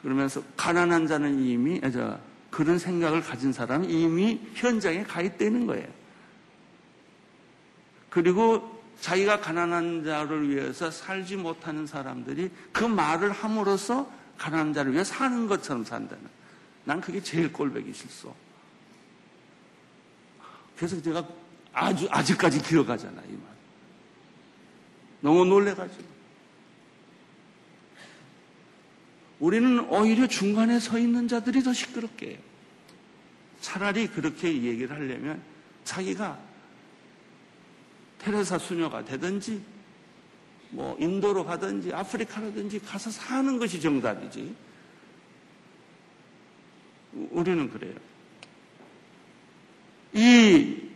그러면서 0.01 0.41
가난한 0.55 1.07
자는 1.07 1.43
이미 1.43 1.81
저, 1.91 2.17
그런 2.49 2.79
생각을 2.79 3.21
가진 3.21 3.51
사람이 3.51 3.87
이미 3.87 4.39
현장에 4.55 5.03
가 5.03 5.21
있다는 5.21 5.67
거예요. 5.67 5.87
그리고 8.09 8.81
자기가 9.01 9.39
가난한 9.39 10.03
자를 10.03 10.49
위해서 10.49 10.89
살지 10.89 11.37
못하는 11.37 11.85
사람들이 11.85 12.49
그 12.71 12.83
말을 12.83 13.31
함으로써 13.31 14.09
가난한 14.37 14.73
자를 14.73 14.93
위해 14.93 15.03
사는 15.03 15.47
것처럼 15.47 15.83
산다는. 15.83 16.23
난 16.85 16.99
그게 17.01 17.21
제일 17.21 17.51
꼴배기 17.51 17.93
싫소. 17.93 18.33
그래서 20.79 21.01
제가 21.01 21.27
아주, 21.73 22.07
아직까지 22.09 22.61
기억하잖아, 22.61 23.21
이 23.23 23.31
말. 23.33 23.41
너무 25.19 25.43
놀래가지고. 25.43 26.07
우리는 29.41 29.79
오히려 29.89 30.25
중간에 30.25 30.79
서 30.79 30.97
있는 30.97 31.27
자들이 31.27 31.63
더 31.63 31.73
시끄럽게 31.73 32.29
해요. 32.29 32.37
차라리 33.59 34.07
그렇게 34.07 34.47
얘기를 34.47 34.95
하려면 34.95 35.41
자기가 35.83 36.39
테레사 38.19 38.57
수녀가 38.57 39.03
되든지 39.03 39.61
뭐 40.69 40.95
인도로 40.97 41.43
가든지 41.43 41.93
아프리카라든지 41.93 42.79
가서 42.79 43.11
사는 43.11 43.59
것이 43.59 43.81
정답이지. 43.81 44.55
우리는 47.31 47.69
그래요. 47.69 48.08
이 50.13 50.89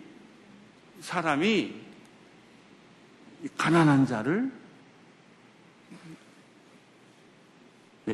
사람이 1.02 1.74
가난한 3.58 4.06
자를 4.06 4.52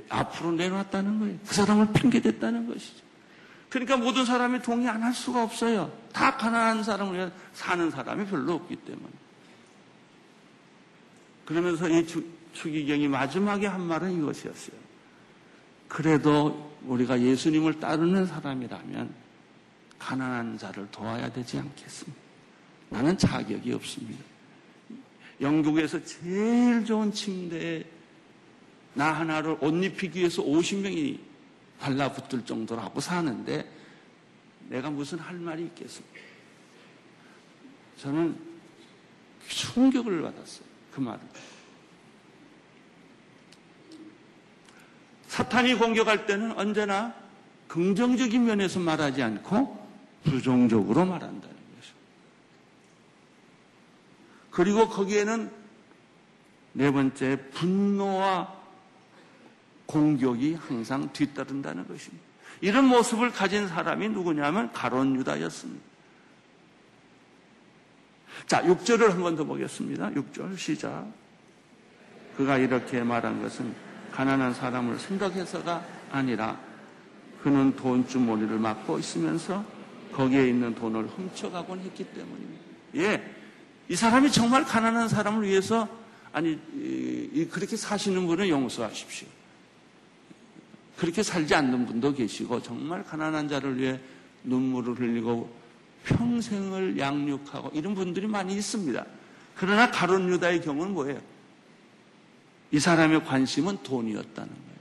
앞으로 0.10 0.52
내놨다는 0.52 1.20
거예요. 1.20 1.40
그 1.48 1.54
사람을 1.54 1.94
핑계댔다는 1.94 2.68
것이죠. 2.68 3.04
그러니까 3.70 3.98
모든 3.98 4.26
사람이 4.26 4.62
동의 4.62 4.88
안 4.88 5.04
할 5.04 5.14
수가 5.14 5.44
없어요. 5.44 5.92
다 6.12 6.36
가난한 6.38 6.84
사람을 6.84 7.16
위해 7.16 7.32
사는 7.54 7.90
사람이 7.90 8.26
별로 8.26 8.54
없기 8.54 8.76
때문에. 8.76 9.10
그러면서 11.46 11.90
이 11.90 12.06
추기경이 12.54 13.08
마지막에 13.08 13.68
한 13.68 13.82
말은 13.82 14.12
이것이었어요. 14.20 14.78
그래도 15.88 16.78
우리가 16.84 17.20
예수님을 17.20 17.80
따르는 17.80 18.28
사람이라면 18.28 19.29
가난한 20.00 20.58
자를 20.58 20.90
도와야 20.90 21.32
되지 21.32 21.60
않겠습니까? 21.60 22.20
나는 22.90 23.18
자격이 23.18 23.72
없습니다. 23.74 24.24
영국에서 25.40 26.04
제일 26.04 26.84
좋은 26.84 27.12
침대에 27.12 27.84
나 28.94 29.14
하나를 29.14 29.58
옷 29.62 29.72
입히기 29.84 30.20
위해서 30.20 30.42
50명이 30.42 31.20
달라붙을 31.80 32.46
정도로 32.46 32.82
하고 32.82 33.00
사는데 33.00 33.70
내가 34.68 34.90
무슨 34.90 35.20
할 35.20 35.36
말이 35.38 35.64
있겠습니까? 35.66 36.20
저는 37.98 38.38
충격을 39.48 40.22
받았어요. 40.22 40.68
그 40.92 41.00
말을. 41.00 41.20
사탄이 45.28 45.76
공격할 45.76 46.26
때는 46.26 46.58
언제나 46.58 47.14
긍정적인 47.68 48.46
면에서 48.46 48.80
말하지 48.80 49.22
않고 49.22 49.79
부정적으로 50.30 51.06
말한다는 51.06 51.40
것이죠. 51.40 51.96
그리고 54.52 54.88
거기에는 54.90 55.52
네 56.74 56.92
번째 56.92 57.38
분노와 57.52 58.54
공격이 59.86 60.54
항상 60.56 61.12
뒤따른다는 61.14 61.88
것입니다. 61.88 62.24
이런 62.62 62.86
모습을 62.86 63.32
가진 63.32 63.68
사람이 63.68 64.10
누구냐면 64.10 64.72
가론 64.72 65.16
유다였습니다. 65.16 65.90
자, 68.48 68.62
6절을 68.64 69.10
한 69.10 69.22
번 69.22 69.36
더 69.36 69.44
보겠습니다. 69.44 70.12
6절 70.12 70.58
시작. 70.58 71.08
그가 72.38 72.58
이렇게 72.58 73.04
말한 73.04 73.42
것은 73.42 73.74
가난한 74.12 74.54
사람을 74.54 74.98
생각해서가 75.00 75.84
아니라 76.12 76.58
그는 77.44 77.76
돈 77.76 78.08
주머니를 78.08 78.58
막고 78.60 79.00
있으면서 79.00 79.64
거기에 80.12 80.50
있는 80.50 80.76
돈을 80.76 81.08
훔쳐가곤 81.08 81.80
했기 81.82 82.04
때문입니다. 82.04 82.64
예. 82.96 83.36
이 83.88 83.96
사람이 83.96 84.32
정말 84.32 84.66
가난한 84.66 85.08
사람을 85.10 85.48
위해서 85.48 85.88
아니 86.32 86.60
그렇게 87.50 87.76
사시는 87.76 88.28
분은 88.28 88.50
용서하십시오. 88.50 89.28
그렇게 90.98 91.24
살지 91.24 91.56
않는 91.56 91.86
분도 91.86 92.14
계시고 92.14 92.62
정말 92.62 93.04
가난한 93.04 93.48
자를 93.48 93.80
위해 93.80 94.00
눈물을 94.44 95.00
흘리고 95.00 95.50
평생을 96.04 96.98
양육하고 97.00 97.72
이런 97.74 97.96
분들이 97.96 98.28
많이 98.28 98.54
있습니다. 98.54 99.06
그러나 99.56 99.90
가론 99.90 100.30
유다의 100.30 100.62
경우는 100.62 100.94
뭐예요? 100.94 101.22
이 102.72 102.80
사람의 102.80 103.26
관심은 103.26 103.84
돈이었다는 103.84 104.50
거예요. 104.50 104.80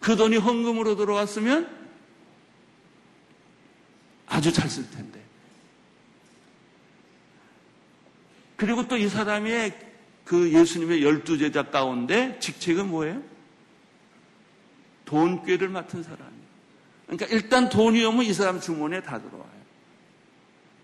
그 0.00 0.16
돈이 0.16 0.36
헌금으로 0.38 0.96
들어왔으면 0.96 1.81
아주 4.32 4.52
잘 4.52 4.68
쓸 4.68 4.88
텐데. 4.90 5.20
그리고 8.56 8.86
또 8.86 8.96
이 8.96 9.08
사람의 9.08 9.76
그 10.24 10.52
예수님의 10.52 11.02
열두 11.02 11.36
제자 11.38 11.64
가운데 11.64 12.38
직책은 12.38 12.88
뭐예요? 12.88 13.22
돈꾀를 15.04 15.68
맡은 15.68 16.02
사람이에요. 16.02 16.42
그러니까 17.06 17.26
일단 17.26 17.68
돈이 17.68 18.04
오면 18.04 18.24
이 18.24 18.32
사람 18.32 18.60
주머니에 18.60 19.02
다 19.02 19.20
들어와요. 19.20 19.62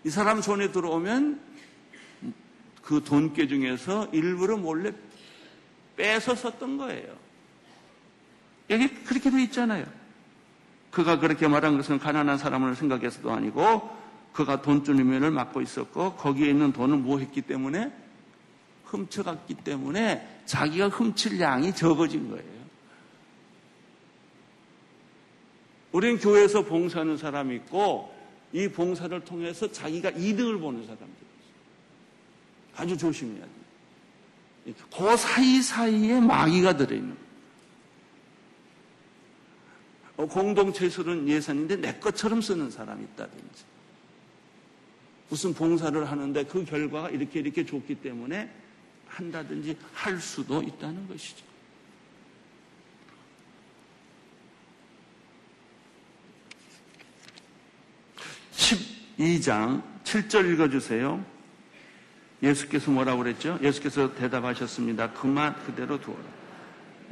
이 0.03 0.09
사람 0.09 0.41
손에 0.41 0.71
들어오면 0.71 1.39
그 2.83 3.03
돈꾀 3.03 3.47
중에서 3.47 4.09
일부러 4.11 4.57
몰래 4.57 4.91
빼서 5.95 6.35
썼던 6.35 6.77
거예요. 6.77 7.17
여기 8.69 8.87
그렇게 8.89 9.29
되어 9.31 9.39
있잖아요. 9.39 9.85
그가 10.91 11.19
그렇게 11.19 11.47
말한 11.47 11.77
것은 11.77 11.99
가난한 11.99 12.37
사람을 12.37 12.75
생각해서도 12.75 13.31
아니고 13.31 13.97
그가 14.33 14.61
돈주님면을 14.61 15.31
맡고 15.31 15.61
있었고 15.61 16.13
거기에 16.15 16.49
있는 16.49 16.71
돈을 16.71 16.97
뭐 16.97 17.19
했기 17.19 17.41
때문에 17.41 17.91
훔쳐갔기 18.85 19.55
때문에 19.55 20.41
자기가 20.45 20.89
훔칠 20.89 21.39
양이 21.39 21.73
적어진 21.73 22.29
거예요. 22.29 22.59
우리는 25.91 26.19
교회에서 26.19 26.63
봉사하는 26.65 27.17
사람이 27.17 27.55
있고 27.55 28.13
이 28.51 28.67
봉사를 28.67 29.19
통해서 29.21 29.71
자기가 29.71 30.09
이득을 30.11 30.59
보는 30.59 30.83
사람들 30.83 31.07
있어요. 31.07 31.53
아주 32.75 32.97
조심해야 32.97 33.41
돼요. 33.41 34.75
그 34.95 35.17
사이사이에 35.17 36.19
마귀가 36.19 36.77
들어있는 36.77 37.09
거예요. 37.09 37.28
어, 40.19 40.25
공동체술은 40.25 41.29
예산인데 41.29 41.77
내 41.77 41.93
것처럼 41.93 42.41
쓰는 42.41 42.69
사람이 42.69 43.05
있다든지 43.13 43.63
무슨 45.29 45.53
봉사를 45.53 46.11
하는데 46.11 46.43
그 46.43 46.65
결과가 46.65 47.09
이렇게 47.09 47.39
이렇게 47.39 47.65
좋기 47.65 47.95
때문에 47.95 48.51
한다든지 49.07 49.77
할 49.93 50.19
수도 50.19 50.61
있다는 50.61 51.07
것이죠. 51.07 51.45
12장 58.51 59.81
7절 60.03 60.53
읽어주세요. 60.53 61.23
예수께서 62.43 62.91
뭐라고 62.91 63.23
그랬죠? 63.23 63.57
예수께서 63.61 64.13
대답하셨습니다. 64.15 65.13
그만 65.13 65.55
그대로 65.63 65.97
두어라. 65.97 66.23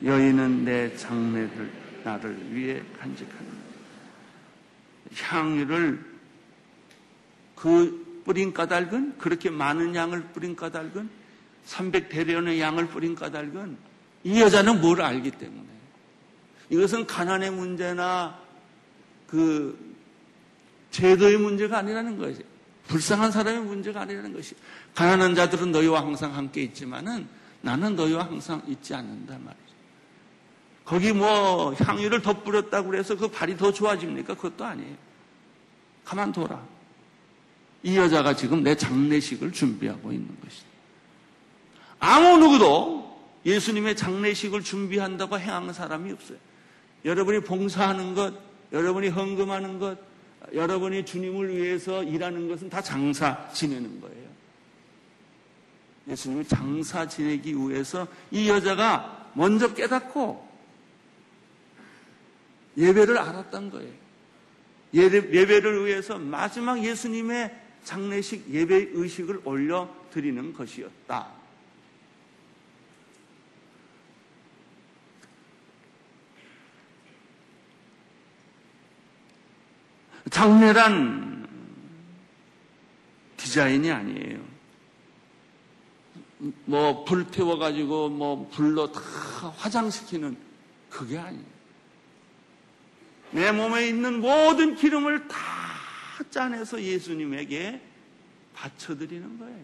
여인은 0.04 0.66
내 0.66 0.94
장례를 0.98 1.87
나를 2.08 2.54
위해 2.54 2.82
간직하는 3.00 3.52
향유를 5.14 6.06
그 7.56 8.22
뿌린 8.24 8.54
까닭은 8.54 9.18
그렇게 9.18 9.50
많은 9.50 9.94
양을 9.94 10.22
뿌린 10.34 10.56
까닭은 10.56 11.10
300대련의 11.66 12.60
양을 12.60 12.88
뿌린 12.88 13.14
까닭은 13.14 13.78
이 14.24 14.40
여자는 14.40 14.80
뭘 14.82 15.02
알기 15.02 15.32
때문에 15.32 15.68
이것은 16.70 17.08
가난의 17.08 17.52
문제나 17.52 18.40
그 19.28 19.78
제도의 20.92 21.38
문제가 21.38 21.80
아니라는 21.80 22.18
것이 22.18 22.44
불쌍한 22.88 23.32
사람의 23.32 23.62
문제가 23.62 24.02
아니라는 24.02 24.34
것이 24.34 24.56
가난한 24.96 25.36
자들은 25.36 25.72
너희와 25.72 26.02
항상 26.02 26.36
함께 26.36 26.64
있지만은 26.64 27.28
나는 27.62 27.96
너희와 27.96 28.26
항상 28.26 28.62
있지 28.68 28.94
않는다 28.94 29.38
말이죠. 29.40 29.67
거기 30.88 31.12
뭐 31.12 31.74
향유를 31.74 32.22
더 32.22 32.42
뿌렸다고 32.42 32.90
그래서 32.90 33.18
그 33.18 33.28
발이 33.28 33.58
더 33.58 33.74
좋아집니까? 33.74 34.36
그것도 34.36 34.64
아니에요. 34.64 34.96
가만둬라. 36.06 36.66
이 37.84 37.98
여자가 37.98 38.34
지금 38.34 38.64
내 38.64 38.74
장례식을 38.74 39.52
준비하고 39.52 40.14
있는 40.14 40.30
것이다. 40.42 40.66
아무 42.00 42.38
누구도 42.38 43.20
예수님의 43.46 43.98
장례식을 43.98 44.64
준비한다고 44.64 45.38
행하는 45.38 45.74
사람이 45.74 46.10
없어요. 46.14 46.38
여러분이 47.04 47.42
봉사하는 47.42 48.16
것, 48.16 48.34
여러분이 48.72 49.10
헌금하는 49.10 49.80
것, 49.80 49.98
여러분이 50.54 51.06
주님을 51.06 51.54
위해서 51.54 52.02
일하는 52.02 52.48
것은 52.48 52.70
다 52.70 52.82
장사 52.82 53.50
지내는 53.52 54.00
거예요. 54.00 54.28
예수님이 56.08 56.48
장사 56.48 57.06
지내기 57.06 57.54
위해서 57.56 58.08
이 58.32 58.48
여자가 58.48 59.32
먼저 59.34 59.74
깨닫고 59.74 60.47
예배를 62.78 63.18
알았던 63.18 63.72
거예요. 63.72 63.92
예배 64.94 65.60
를 65.60 65.86
위해서 65.86 66.18
마지막 66.18 66.84
예수님의 66.84 67.54
장례식 67.84 68.50
예배 68.50 68.90
의식을 68.94 69.42
올려 69.44 69.90
드리는 70.12 70.54
것이었다. 70.54 71.38
장례란 80.30 81.48
디자인이 83.38 83.90
아니에요. 83.92 84.46
뭐 86.66 87.06
불태워가지고 87.06 88.10
뭐 88.10 88.50
불로 88.50 88.92
다 88.92 89.02
화장시키는 89.58 90.38
그게 90.90 91.18
아니에요. 91.18 91.57
내 93.32 93.52
몸에 93.52 93.88
있는 93.88 94.22
모든 94.22 94.76
기름을 94.76 95.28
다 95.28 95.38
짜내서 96.30 96.82
예수님에게 96.82 97.82
바쳐드리는 98.54 99.38
거예요. 99.40 99.58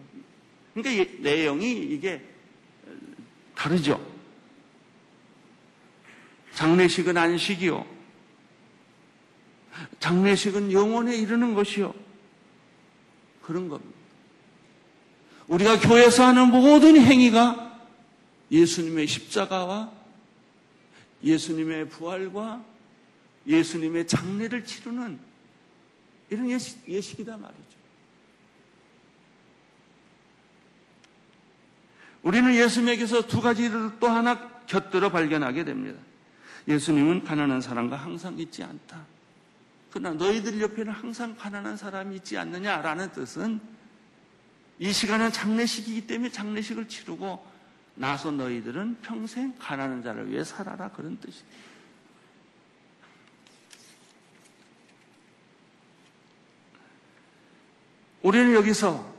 그러니까 0.74 1.12
내용이 1.20 1.72
이게 1.72 2.22
다르죠. 3.54 4.04
장례식은 6.54 7.16
안식이요. 7.16 7.86
장례식은 9.98 10.72
영원에 10.72 11.16
이르는 11.16 11.54
것이요. 11.54 11.94
그런 13.42 13.68
겁니다. 13.68 13.94
우리가 15.48 15.80
교회에서 15.80 16.24
하는 16.24 16.48
모든 16.48 16.96
행위가 16.96 17.78
예수님의 18.50 19.06
십자가와 19.06 19.92
예수님의 21.22 21.88
부활과 21.88 22.64
예수님의 23.46 24.06
장례를 24.06 24.64
치르는 24.64 25.18
이런 26.30 26.50
예식, 26.50 26.88
예식이다 26.88 27.36
말이죠. 27.36 27.74
우리는 32.22 32.54
예수님에게서 32.54 33.26
두 33.26 33.40
가지를 33.42 33.98
또 34.00 34.08
하나 34.08 34.48
곁들여 34.66 35.10
발견하게 35.10 35.64
됩니다. 35.64 36.00
예수님은 36.66 37.24
가난한 37.24 37.60
사람과 37.60 37.96
항상 37.96 38.38
있지 38.38 38.62
않다. 38.62 39.04
그러나 39.90 40.16
너희들 40.16 40.60
옆에는 40.60 40.92
항상 40.92 41.36
가난한 41.36 41.76
사람이 41.76 42.16
있지 42.16 42.38
않느냐라는 42.38 43.12
뜻은 43.12 43.60
이 44.78 44.92
시간은 44.92 45.30
장례식이기 45.30 46.06
때문에 46.06 46.32
장례식을 46.32 46.88
치르고 46.88 47.46
나서 47.94 48.30
너희들은 48.32 48.98
평생 49.02 49.54
가난한 49.58 50.02
자를 50.02 50.30
위해 50.30 50.42
살아라 50.42 50.90
그런 50.90 51.18
뜻이에요. 51.20 51.46
우리는 58.24 58.54
여기서 58.54 59.14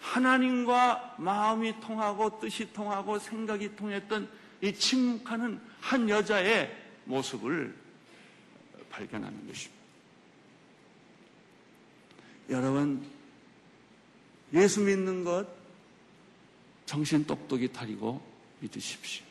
하나님과 0.00 1.14
마음이 1.18 1.78
통하고 1.78 2.40
뜻이 2.40 2.72
통하고 2.72 3.20
생각이 3.20 3.76
통했던 3.76 4.28
이 4.60 4.74
침묵하는 4.74 5.60
한 5.80 6.08
여자의 6.08 6.76
모습을 7.04 7.72
발견하는 8.90 9.46
것입니다. 9.46 9.82
여러분, 12.50 13.06
예수 14.52 14.80
믿는 14.80 15.22
것 15.22 15.46
정신 16.86 17.24
똑똑히 17.24 17.72
타리고 17.72 18.20
믿으십시오. 18.58 19.24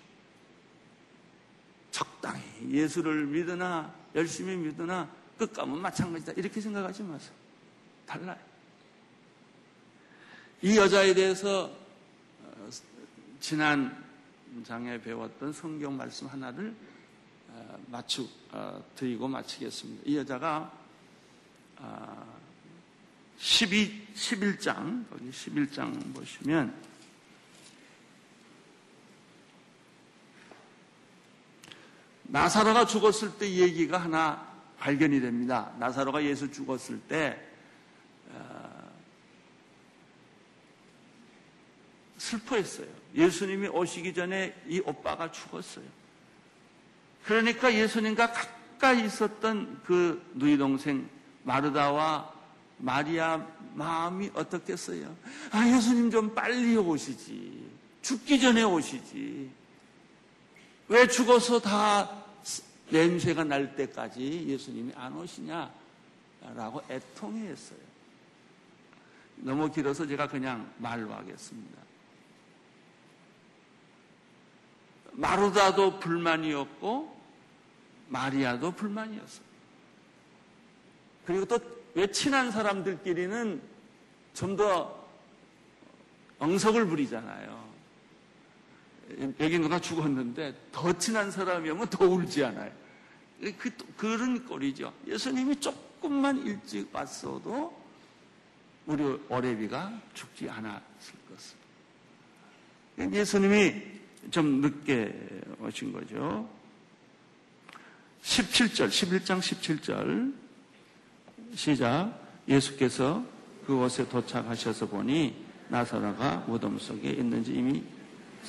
적당히 1.92 2.42
예수를 2.70 3.26
믿으나 3.26 3.94
열심히 4.16 4.56
믿으나 4.56 5.20
끝감은 5.42 5.82
마찬가지다. 5.82 6.34
이렇게 6.34 6.62
생각하지 6.62 7.02
마세요. 7.02 7.34
달라요. 8.06 8.38
이 10.62 10.78
여자에 10.78 11.16
대해서 11.16 11.72
어, 12.44 12.70
지난 13.40 14.06
장에 14.64 15.02
배웠던 15.02 15.52
성경 15.54 15.98
말씀 15.98 16.28
하나를 16.28 16.76
어, 17.50 17.80
맞추 17.88 18.30
어, 18.52 18.84
드리고 18.96 19.28
마치겠습니다. 19.28 20.04
이 20.06 20.18
여자가 20.18 20.80
12, 23.40 24.10
11장, 24.14 25.10
거기 25.10 25.32
11장 25.32 26.14
보시면 26.14 26.72
나사로가 32.26 32.86
죽었을 32.86 33.40
때 33.40 33.50
얘기가 33.50 33.98
하나 33.98 34.51
발견이 34.82 35.22
됩니다. 35.22 35.72
나사로가 35.78 36.24
예수 36.24 36.52
죽었을 36.52 37.00
때 37.02 37.40
슬퍼했어요. 42.18 42.88
예수님이 43.14 43.68
오시기 43.68 44.14
전에 44.16 44.56
이 44.68 44.82
오빠가 44.84 45.32
죽었어요. 45.32 45.86
그러니까 47.26 47.72
예수님과 47.72 48.32
가까이 48.32 49.06
있었던 49.06 49.82
그 49.86 50.28
누이 50.34 50.58
동생 50.58 51.08
마르다와 51.44 52.34
마리아 52.78 53.46
마음이 53.76 54.32
어떻겠어요? 54.34 55.16
아, 55.52 55.68
예수님 55.68 56.10
좀 56.10 56.34
빨리 56.34 56.76
오시지. 56.76 57.70
죽기 58.02 58.40
전에 58.40 58.64
오시지. 58.64 59.52
왜 60.88 61.08
죽어서 61.08 61.60
다 61.60 62.21
냄새가 62.92 63.44
날 63.44 63.76
때까지 63.76 64.48
예수님이 64.48 64.94
안 64.96 65.16
오시냐? 65.16 65.72
라고 66.56 66.82
애통해했어요. 66.90 67.80
너무 69.38 69.72
길어서 69.72 70.06
제가 70.06 70.28
그냥 70.28 70.72
말로 70.78 71.14
하겠습니다. 71.14 71.82
마르다도 75.14 76.00
불만이었고 76.00 77.22
마리아도 78.10 78.72
불만이었어요. 78.72 79.46
그리고 81.26 81.46
또 81.46 81.82
왜 81.94 82.08
친한 82.12 82.52
사람들끼리는 82.52 83.62
좀 84.34 84.56
더 84.56 85.02
엉석을 86.40 86.88
부리잖아요. 86.88 87.72
여기 89.40 89.60
누가 89.60 89.80
죽었는데 89.80 90.56
더 90.72 90.92
친한 90.98 91.30
사람이면 91.30 91.88
더 91.88 92.06
울지 92.06 92.44
않아요. 92.46 92.72
그, 93.58 93.72
그런 93.98 94.46
꼴이죠. 94.46 94.94
예수님이 95.08 95.60
조금만 95.60 96.46
일찍 96.46 96.94
왔어도 96.94 97.76
우리 98.86 99.04
어레비가 99.30 99.92
죽지 100.14 100.50
않았을 100.50 101.16
것을. 101.30 101.58
예수님이 103.14 103.82
좀 104.30 104.62
늦게 104.62 105.42
오신 105.60 105.92
거죠. 105.92 106.48
17절, 108.22 108.90
11장 108.90 109.40
17절 109.40 110.34
시작. 111.56 112.20
예수께서 112.48 113.24
그곳에 113.66 114.08
도착하셔서 114.08 114.88
보니 114.88 115.34
나사로가 115.70 116.44
무덤 116.48 116.78
속에 116.78 117.10
있는지 117.10 117.54
이미 117.54 117.84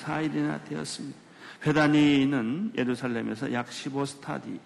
4일이나 0.03 0.63
되었습니다. 0.65 1.19
베다니는 1.61 2.73
예루살렘에서 2.77 3.53
약 3.53 3.69
15스타디 3.69 4.59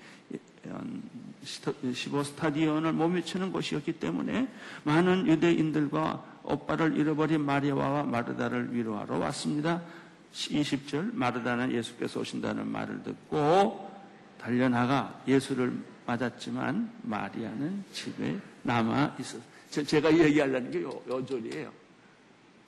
15 1.44 2.22
스타디언을 2.24 2.92
못 2.92 3.08
미치는 3.08 3.52
곳이었기 3.52 3.94
때문에 3.94 4.48
많은 4.84 5.26
유대인들과 5.26 6.40
오빠를 6.42 6.96
잃어버린 6.96 7.44
마리아와 7.44 8.04
마르다를 8.04 8.74
위로하러 8.74 9.18
왔습니다. 9.18 9.82
20절 10.32 11.14
마르다는 11.14 11.72
예수께서 11.72 12.20
오신다는 12.20 12.66
말을 12.68 13.02
듣고 13.02 13.90
달려나가 14.38 15.20
예수를 15.26 15.72
맞았지만 16.06 16.90
마리아는 17.02 17.84
집에 17.92 18.38
남아 18.62 19.16
있었어요. 19.18 19.42
제가 19.70 20.16
얘기하려는 20.16 20.70
게 20.70 20.82
요, 20.82 21.02
요 21.08 21.24
절이에요. 21.24 21.72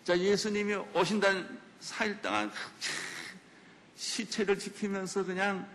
자, 0.05 0.19
예수님이 0.19 0.75
오신다는 0.95 1.47
4일 1.81 2.21
동안 2.21 2.51
시체를 3.97 4.59
지키면서 4.59 5.25
그냥 5.25 5.67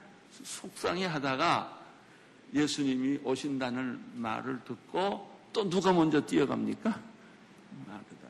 속상해 0.44 1.06
하다가 1.06 1.83
예수님이 2.54 3.20
오신다는 3.24 4.00
말을 4.16 4.60
듣고 4.64 5.32
또 5.52 5.70
누가 5.70 5.92
먼저 5.92 6.22
뛰어갑니까? 6.22 7.00
마르다. 7.88 8.28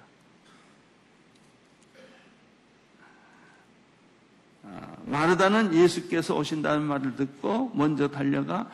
아, 4.63 4.97
마르다는 5.05 5.73
예수께서 5.73 6.35
오신다는 6.35 6.83
말을 6.83 7.15
듣고 7.15 7.71
먼저 7.73 8.07
달려가 8.07 8.69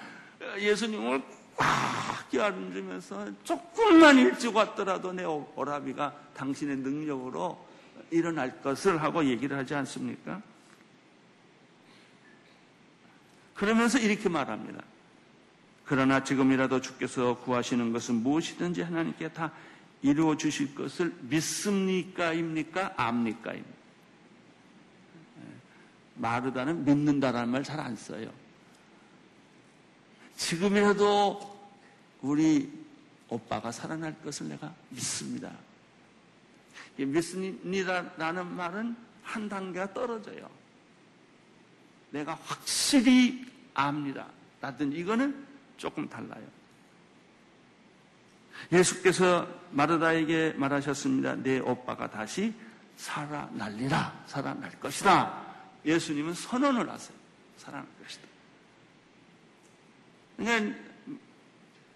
예수님을 0.58 1.24
꽉 1.56 2.30
껴안으면서 2.32 3.28
조금만 3.44 4.18
일찍 4.18 4.56
왔더라도 4.56 5.12
내 5.12 5.26
오라비가 5.26 6.14
당신의 6.34 6.78
능력으로 6.78 7.68
일어날 8.12 8.62
것을 8.62 9.02
하고 9.02 9.26
얘기를 9.26 9.58
하지 9.58 9.76
않습니까? 9.76 10.42
그러면서 13.54 14.00
이렇게 14.00 14.30
말합니다. 14.30 14.82
그러나 15.90 16.24
지금이라도 16.24 16.82
주께서 16.82 17.40
구하시는 17.40 17.92
것은 17.92 18.22
무엇이든지 18.22 18.84
하나님께 18.84 19.30
다 19.30 19.52
이루어 20.04 20.38
주실 20.38 20.76
것을 20.76 21.12
믿습니까? 21.22 22.32
입니까? 22.32 22.94
압니까? 22.96 23.54
입니까? 23.54 23.80
마르다는 26.14 26.86
믿는다라는 26.86 27.50
말 27.50 27.64
잘 27.64 27.80
안 27.80 27.96
써요. 27.96 28.32
지금이라도 30.38 31.60
우리 32.22 32.72
오빠가 33.28 33.72
살아날 33.72 34.16
것을 34.22 34.48
내가 34.48 34.72
믿습니다. 34.90 35.52
믿습니다라는 36.98 38.46
말은 38.46 38.96
한 39.24 39.50
단계가 39.50 39.92
떨어져요. 39.92 40.48
내가 42.12 42.36
확실히 42.36 43.44
압니다. 43.74 44.28
라든 44.62 44.94
이거는 44.94 45.49
조금 45.80 46.08
달라요. 46.08 46.44
예수께서 48.72 49.48
마르다에게 49.72 50.54
말하셨습니다. 50.58 51.36
내 51.38 51.60
오빠가 51.60 52.10
다시 52.10 52.54
살아날리라. 52.98 54.26
살아날 54.28 54.70
것이다. 54.80 55.46
예수님은 55.86 56.34
선언을 56.34 56.90
하세요. 56.90 57.18
살아날 57.58 57.88
것이다. 58.04 58.28
그러니까 60.38 60.80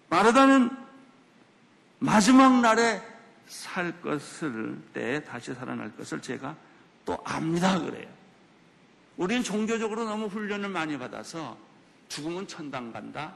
마르다는 0.08 0.70
마지막 1.98 2.60
날에 2.60 3.02
살 3.46 4.00
것을 4.00 4.80
때 4.94 5.22
다시 5.24 5.54
살아날 5.54 5.94
것을 5.96 6.20
제가 6.22 6.56
또 7.04 7.18
압니다 7.24 7.78
그래요. 7.78 8.08
우리는 9.18 9.42
종교적으로 9.42 10.04
너무 10.04 10.26
훈련을 10.26 10.70
많이 10.70 10.98
받아서 10.98 11.56
죽으면 12.08 12.46
천당 12.46 12.92
간다. 12.92 13.34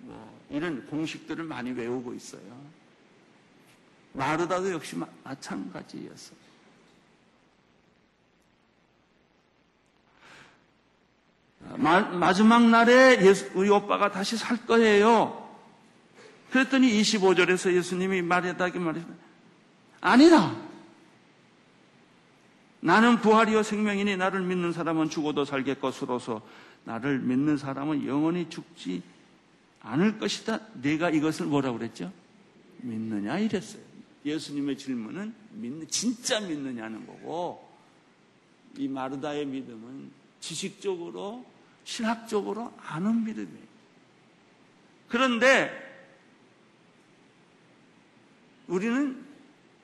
뭐 0.00 0.46
이런 0.50 0.86
공식들을 0.86 1.44
많이 1.44 1.70
외우고 1.72 2.14
있어요. 2.14 2.42
마르다도 4.12 4.72
역시 4.72 4.96
마찬가지였어. 5.24 6.34
마, 11.76 12.32
지막 12.32 12.68
날에 12.70 13.24
예수, 13.24 13.50
우리 13.54 13.68
오빠가 13.68 14.10
다시 14.10 14.36
살 14.36 14.64
거예요. 14.66 15.46
그랬더니 16.50 16.88
25절에서 17.00 17.74
예수님이 17.74 18.22
말했다기 18.22 18.78
말했습니다. 18.78 19.22
아니다. 20.00 20.56
나는 22.80 23.20
부활이요 23.20 23.62
생명이니 23.62 24.16
나를 24.16 24.40
믿는 24.42 24.72
사람은 24.72 25.10
죽어도 25.10 25.44
살겠 25.44 25.80
것으로서 25.80 26.40
나를 26.84 27.18
믿는 27.18 27.56
사람은 27.56 28.06
영원히 28.06 28.48
죽지 28.48 29.02
않을 29.80 30.18
것이다. 30.18 30.60
내가 30.74 31.10
이것을 31.10 31.46
뭐라고 31.46 31.78
그랬죠? 31.78 32.12
믿느냐 32.78 33.38
이랬어요. 33.38 33.82
예수님의 34.24 34.76
질문은 34.76 35.34
믿는 35.52 35.88
진짜 35.88 36.40
믿느냐는 36.40 37.06
거고 37.06 37.68
이 38.76 38.88
마르다의 38.88 39.46
믿음은 39.46 40.10
지식적으로 40.40 41.44
신학적으로 41.84 42.72
아는 42.78 43.24
믿음이에요. 43.24 43.68
그런데 45.08 45.88
우리는 48.66 49.24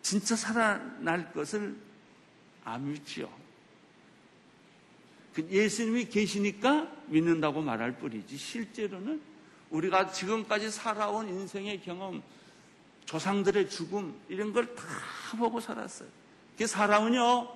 진짜 0.02 0.36
살아날 0.36 1.32
것을 1.32 1.74
안 2.64 2.92
믿죠. 2.92 3.32
그 5.32 5.48
예수님이 5.50 6.04
계시니까 6.06 6.92
믿는다고 7.06 7.62
말할 7.62 7.98
뿐이지 7.98 8.36
실제로는 8.36 9.20
우리가 9.74 10.12
지금까지 10.12 10.70
살아온 10.70 11.28
인생의 11.28 11.82
경험, 11.82 12.22
조상들의 13.06 13.68
죽음 13.68 14.14
이런 14.28 14.52
걸 14.52 14.74
다 14.74 14.84
보고 15.36 15.60
살았어요. 15.60 16.08
그 16.56 16.66
사람은요 16.66 17.48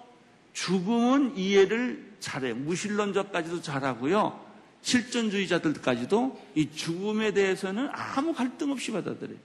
죽음은 0.52 1.37
이해를 1.38 2.12
잘해요. 2.18 2.57
무신론자까지도 2.57 3.62
잘하고요. 3.62 4.46
실존주의자들까지도 4.83 6.40
이 6.57 6.70
죽음에 6.72 7.33
대해서는 7.33 7.88
아무 7.92 8.33
갈등 8.35 8.72
없이 8.72 8.90
받아들여요. 8.90 9.38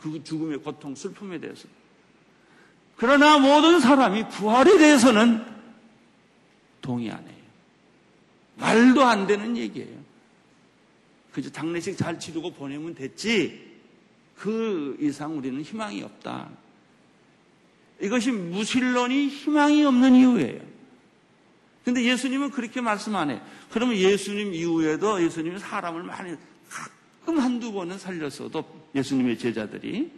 그 0.00 0.22
죽음의 0.24 0.58
고통, 0.58 0.94
슬픔에 0.96 1.38
대해서. 1.38 1.68
그러나 2.96 3.38
모든 3.38 3.78
사람이 3.80 4.28
부활에 4.28 4.76
대해서는 4.76 5.44
동의 6.80 7.10
안 7.10 7.24
해요. 7.24 7.36
말도 8.56 9.04
안 9.04 9.26
되는 9.26 9.56
얘기예요. 9.56 10.09
그저 11.32 11.50
장례식 11.50 11.96
잘 11.96 12.18
치르고 12.18 12.52
보내면 12.52 12.94
됐지. 12.94 13.70
그 14.36 14.96
이상 15.00 15.36
우리는 15.36 15.60
희망이 15.62 16.02
없다. 16.02 16.48
이것이 18.00 18.32
무신론이 18.32 19.28
희망이 19.28 19.84
없는 19.84 20.14
이유예요. 20.14 20.70
근데 21.84 22.04
예수님은 22.04 22.50
그렇게 22.50 22.80
말씀 22.80 23.16
안 23.16 23.30
해. 23.30 23.40
그러면 23.70 23.96
예수님 23.96 24.54
이후에도 24.54 25.22
예수님이 25.22 25.58
사람을 25.58 26.02
많이 26.02 26.36
가끔 26.68 27.38
한두 27.38 27.72
번은 27.72 27.98
살렸어도 27.98 28.64
예수님의 28.94 29.38
제자들이 29.38 30.10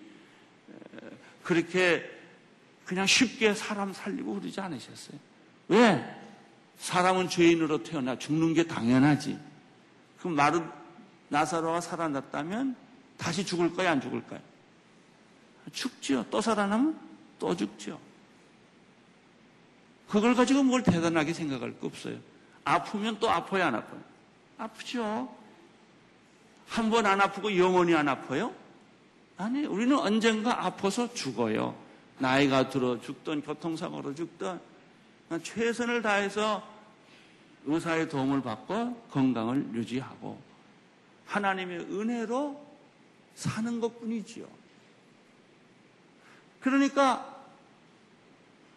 그렇게 1.43 2.09
그냥 2.85 3.07
쉽게 3.07 3.55
사람 3.55 3.93
살리고 3.93 4.41
그러지 4.41 4.61
않으셨어요. 4.61 5.19
왜? 5.69 6.05
사람은 6.79 7.29
죄인으로 7.29 7.83
태어나 7.83 8.19
죽는 8.19 8.55
게 8.55 8.65
당연하지. 8.65 9.39
그럼 10.19 10.35
마르, 10.35 10.63
나사로가 11.33 11.81
살아났다면 11.81 12.77
다시 13.17 13.45
죽을 13.45 13.73
거야, 13.73 13.93
안 13.93 14.01
죽을 14.03 14.23
거야? 14.27 14.39
죽죠. 15.73 16.25
또 16.31 16.41
살아나면 16.43 16.99
또 17.39 17.57
죽죠. 17.57 17.99
그걸 20.09 20.35
가지고 20.35 20.63
뭘 20.63 20.83
대단하게 20.83 21.33
생각할 21.33 21.79
거 21.81 21.87
없어요. 21.87 22.19
아프면 22.65 23.17
또 23.19 23.31
아파요, 23.31 23.65
안 23.65 23.75
아파요? 23.75 24.01
아프죠. 24.59 25.35
한 26.69 26.91
번 26.91 27.07
안 27.07 27.21
아프고 27.21 27.57
영원히 27.57 27.95
안 27.95 28.09
아파요? 28.09 28.53
아니, 29.39 29.65
우리는 29.65 29.99
언젠가 29.99 30.67
아파서 30.67 31.13
죽어요. 31.15 31.75
나이가 32.19 32.69
들어 32.69 33.01
죽던 33.01 33.41
교통사고로 33.43 34.15
죽던 34.15 34.61
최선을 35.43 36.03
다해서 36.03 36.63
의사의 37.65 38.09
도움을 38.11 38.43
받고 38.43 39.07
건강을 39.11 39.71
유지하고 39.75 40.52
하나님의 41.33 41.81
은혜로 41.81 42.61
사는 43.35 43.81
것 43.81 43.99
뿐이지요. 44.01 44.47
그러니까 46.61 47.45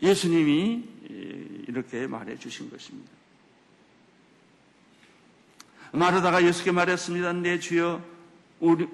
예수님이 0.01 0.83
이렇게 1.67 2.07
말해 2.07 2.37
주신 2.37 2.69
것입니다. 2.69 3.11
마르다가 5.91 6.43
예수께 6.43 6.71
말했습니다. 6.71 7.33
내 7.33 7.59
주여, 7.59 8.01
우리, 8.59 8.87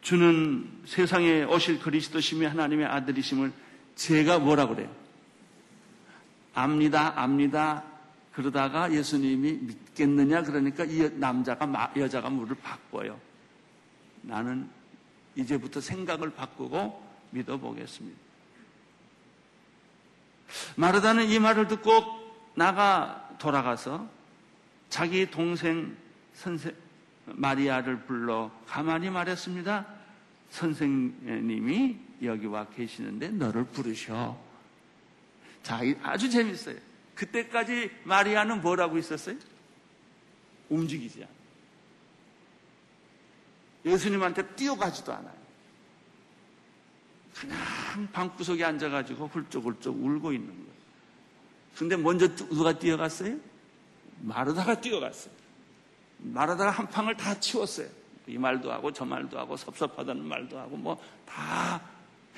주는 0.00 0.68
세상에 0.84 1.44
오실 1.44 1.80
그리스도심이 1.80 2.46
하나님의 2.46 2.86
아들이심을 2.86 3.52
제가 3.96 4.38
뭐라 4.38 4.68
그래요? 4.68 4.94
압니다, 6.54 7.20
압니다. 7.20 7.84
그러다가 8.36 8.92
예수님이 8.92 9.52
믿겠느냐? 9.52 10.42
그러니까 10.42 10.84
이 10.84 11.10
남자가, 11.14 11.90
여자가 11.96 12.28
물을 12.28 12.54
바꿔요. 12.56 13.18
나는 14.20 14.68
이제부터 15.34 15.80
생각을 15.80 16.34
바꾸고 16.34 17.02
믿어보겠습니다. 17.30 18.18
마르다는 20.76 21.30
이 21.30 21.38
말을 21.38 21.66
듣고 21.66 21.90
나가 22.54 23.30
돌아가서 23.38 24.06
자기 24.90 25.30
동생 25.30 25.96
선생 26.34 26.74
마리아를 27.24 28.00
불러 28.00 28.50
가만히 28.66 29.08
말했습니다. 29.08 29.86
선생님이 30.50 31.96
여기 32.22 32.44
와 32.44 32.66
계시는데 32.66 33.30
너를 33.30 33.64
부르셔. 33.64 34.38
자, 35.62 35.80
아주 36.02 36.28
재밌어요. 36.28 36.76
그때까지 37.16 37.90
마리아는 38.04 38.60
뭐라고 38.62 38.98
있었어요? 38.98 39.36
움직이지 40.68 41.24
않아. 41.24 41.32
예수님한테 43.84 44.46
뛰어가지도 44.54 45.12
않아요. 45.12 45.34
그냥 47.34 47.58
방구석에 48.12 48.64
앉아가지고 48.64 49.26
훌쩍훌쩍 49.26 49.94
울고 49.94 50.32
있는 50.32 50.48
거예요. 50.48 50.76
근데 51.76 51.96
먼저 51.96 52.34
누가 52.34 52.78
뛰어갔어요? 52.78 53.36
마르다가 54.22 54.80
뛰어갔어요. 54.80 55.34
마르다가 56.18 56.70
한 56.70 56.88
팡을 56.88 57.16
다 57.16 57.38
치웠어요. 57.38 57.88
이 58.26 58.38
말도 58.38 58.72
하고 58.72 58.92
저 58.92 59.04
말도 59.04 59.38
하고 59.38 59.56
섭섭하다는 59.56 60.24
말도 60.24 60.58
하고 60.58 60.76
뭐 60.76 60.98
다 61.26 61.80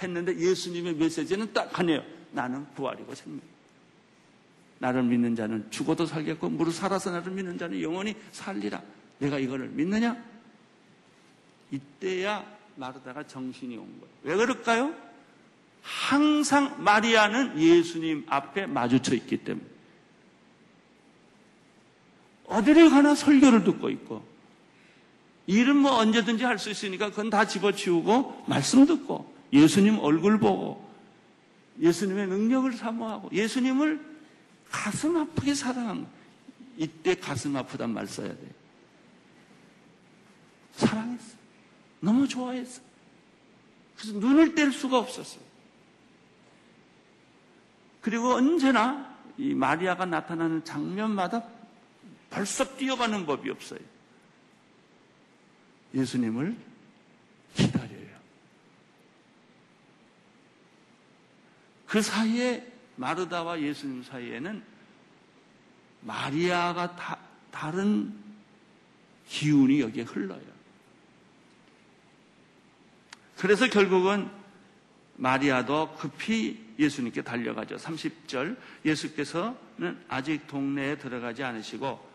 했는데 0.03 0.37
예수님의 0.37 0.95
메시지는 0.95 1.53
딱 1.53 1.79
하네요. 1.79 2.03
나는 2.33 2.67
부활이고 2.75 3.15
생명. 3.15 3.41
나를 4.79 5.03
믿는 5.03 5.35
자는 5.35 5.67
죽어도 5.71 6.07
살겠고 6.07 6.51
무릇 6.51 6.73
살아서 6.73 7.11
나를 7.11 7.33
믿는 7.33 7.59
자는 7.59 7.81
영원히 7.83 8.15
살리라. 8.33 8.83
내가 9.19 9.39
이거를 9.39 9.69
믿느냐? 9.69 10.17
이때야 11.71 12.45
마르다가 12.77 13.27
정신이 13.27 13.77
온 13.77 13.87
거예요. 14.01 14.15
왜 14.23 14.37
그럴까요? 14.37 14.95
항상 15.83 16.83
마리아는 16.83 17.61
예수님 17.61 18.25
앞에 18.29 18.67
마주쳐 18.67 19.15
있기 19.15 19.39
때문에. 19.39 19.67
어디를 22.47 22.91
가나 22.91 23.15
설교를 23.15 23.65
듣고 23.65 23.91
있고, 23.91 24.25
일은 25.47 25.77
뭐 25.77 25.97
언제든지 25.97 26.45
할 26.45 26.59
수 26.59 26.71
있으니까 26.71 27.11
그건 27.11 27.31
다 27.31 27.47
집어치우고, 27.47 28.45
말씀 28.47 28.87
듣고, 28.87 29.35
예수님 29.53 29.99
얼굴 29.99 30.39
보고, 30.39 30.89
예수님의 31.81 32.27
능력을 32.29 32.73
사모하고, 32.73 33.31
예수님을 33.33 34.01
가슴 34.71 35.17
아프게 35.17 35.55
사랑한 35.55 36.03
거. 36.03 36.11
이때 36.77 37.15
가슴 37.15 37.57
아프단 37.57 37.93
말 37.93 38.07
써야 38.07 38.29
돼. 38.29 38.55
사랑했어. 40.73 41.37
너무 42.01 42.29
좋아했어. 42.29 42.81
그래서 43.97 44.19
눈을 44.19 44.55
뗄 44.55 44.73
수가 44.73 44.99
없었어요. 44.99 45.43
그리고 48.01 48.35
언제나 48.35 49.17
이 49.37 49.55
마리아가 49.55 50.07
나타나는 50.07 50.65
장면마다 50.65 51.45
벌써 52.31 52.77
뛰어가는 52.77 53.27
법이 53.27 53.51
없어요. 53.51 53.81
예수님을 55.95 56.57
기다려요. 57.55 58.19
그 61.87 62.03
사이에 62.03 62.68
마르다와 62.99 63.61
예수님 63.61 64.03
사이에는 64.03 64.63
마리아가 66.03 66.95
다, 66.97 67.19
다른 67.51 68.13
기운이 69.29 69.81
여기에 69.81 70.03
흘러요. 70.05 70.59
그래서 73.37 73.69
결국은 73.69 74.29
마리아도 75.17 75.95
급히 75.97 76.65
예수님께 76.79 77.23
달려가죠. 77.23 77.77
30절 77.77 78.57
예수께서는 78.85 80.05
아직 80.09 80.47
동네에 80.47 80.99
들어가지 80.99 81.43
않으시고 81.43 82.09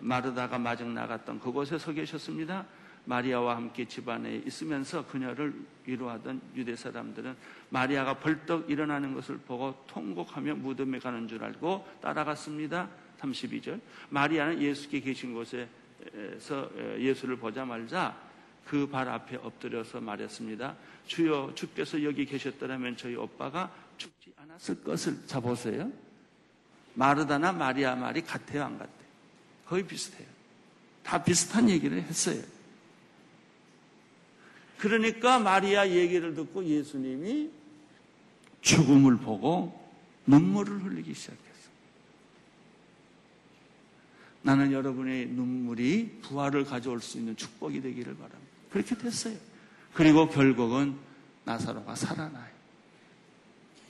마르다가 0.00 0.58
마중 0.58 0.94
나갔던 0.94 1.40
그곳에 1.40 1.78
서 1.78 1.92
계셨습니다. 1.92 2.66
마리아와 3.10 3.56
함께 3.56 3.86
집안에 3.86 4.42
있으면서 4.46 5.04
그녀를 5.08 5.52
위로하던 5.84 6.40
유대 6.54 6.76
사람들은 6.76 7.34
마리아가 7.70 8.14
벌떡 8.14 8.70
일어나는 8.70 9.14
것을 9.14 9.38
보고 9.38 9.74
통곡하며 9.88 10.54
무덤에 10.54 11.00
가는 11.00 11.26
줄 11.26 11.42
알고 11.42 11.86
따라갔습니다. 12.00 12.88
32절. 13.18 13.80
마리아는 14.10 14.62
예수께 14.62 15.00
계신 15.00 15.34
곳에서 15.34 16.70
예수를 16.98 17.36
보자말자 17.36 18.16
그 18.64 18.86
발 18.86 19.08
앞에 19.08 19.36
엎드려서 19.42 20.00
말했습니다. 20.00 20.76
주여 21.06 21.52
주께서 21.56 22.00
여기 22.04 22.24
계셨더라면 22.24 22.96
저희 22.96 23.16
오빠가 23.16 23.72
죽지 23.98 24.32
않았을 24.36 24.84
것을 24.84 25.26
자보세요. 25.26 25.90
마르다나 26.94 27.50
마리아 27.52 27.96
말이 27.96 28.22
같아요, 28.22 28.64
안 28.64 28.78
같아요? 28.78 29.10
거의 29.66 29.84
비슷해요. 29.84 30.28
다 31.02 31.20
비슷한 31.20 31.68
얘기를 31.68 32.00
했어요. 32.00 32.40
그러니까 34.80 35.38
마리아 35.38 35.86
얘기를 35.88 36.34
듣고 36.34 36.64
예수님이 36.64 37.50
죽음을 38.62 39.18
보고 39.18 39.78
눈물을 40.26 40.84
흘리기 40.84 41.12
시작했어. 41.12 41.40
나는 44.42 44.72
여러분의 44.72 45.26
눈물이 45.26 46.20
부활을 46.22 46.64
가져올 46.64 47.02
수 47.02 47.18
있는 47.18 47.36
축복이 47.36 47.82
되기를 47.82 48.14
바랍니다. 48.14 48.52
그렇게 48.70 48.96
됐어요. 48.96 49.36
그리고 49.92 50.30
결국은 50.30 50.96
나사로가 51.44 51.94
살아나요. 51.94 52.50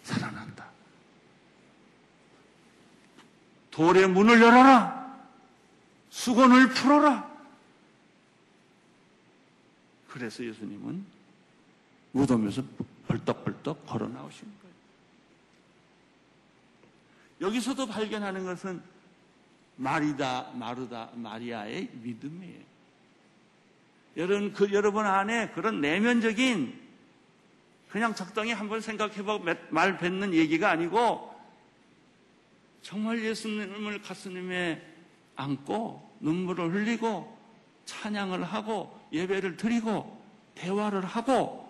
살아난다. 0.03 0.70
돌의 3.70 4.09
문을 4.09 4.41
열어라. 4.41 5.20
수건을 6.11 6.70
풀어라. 6.70 7.30
그래서 10.11 10.45
예수님은 10.45 11.05
무덤에서 12.13 12.63
벌떡벌떡 13.07 13.87
걸어 13.87 14.09
나오신 14.09 14.41
거예요. 14.63 14.75
여기서도 17.41 17.87
발견하는 17.87 18.45
것은 18.45 18.83
마리다, 19.77 20.51
마르다, 20.55 21.11
마리아의 21.15 21.89
믿음이에요. 21.93 22.71
여러분, 24.17 24.53
그, 24.53 24.73
여러분 24.73 25.07
안에 25.07 25.51
그런 25.51 25.81
내면적인 25.81 26.79
그냥 27.89 28.15
적당히 28.15 28.53
한번 28.53 28.81
생각해보고 28.81 29.45
말 29.71 29.99
뱉는 29.99 30.35
얘기가 30.35 30.71
아니고 30.71 31.35
정말 32.83 33.23
예수님을 33.23 34.03
가슴에 34.03 34.83
안고 35.37 36.17
눈물을 36.21 36.73
흘리고 36.75 37.37
찬양을 37.87 38.45
하고 38.45 38.99
예배를 39.13 39.57
드리고 39.57 40.21
대화를 40.55 41.05
하고 41.05 41.69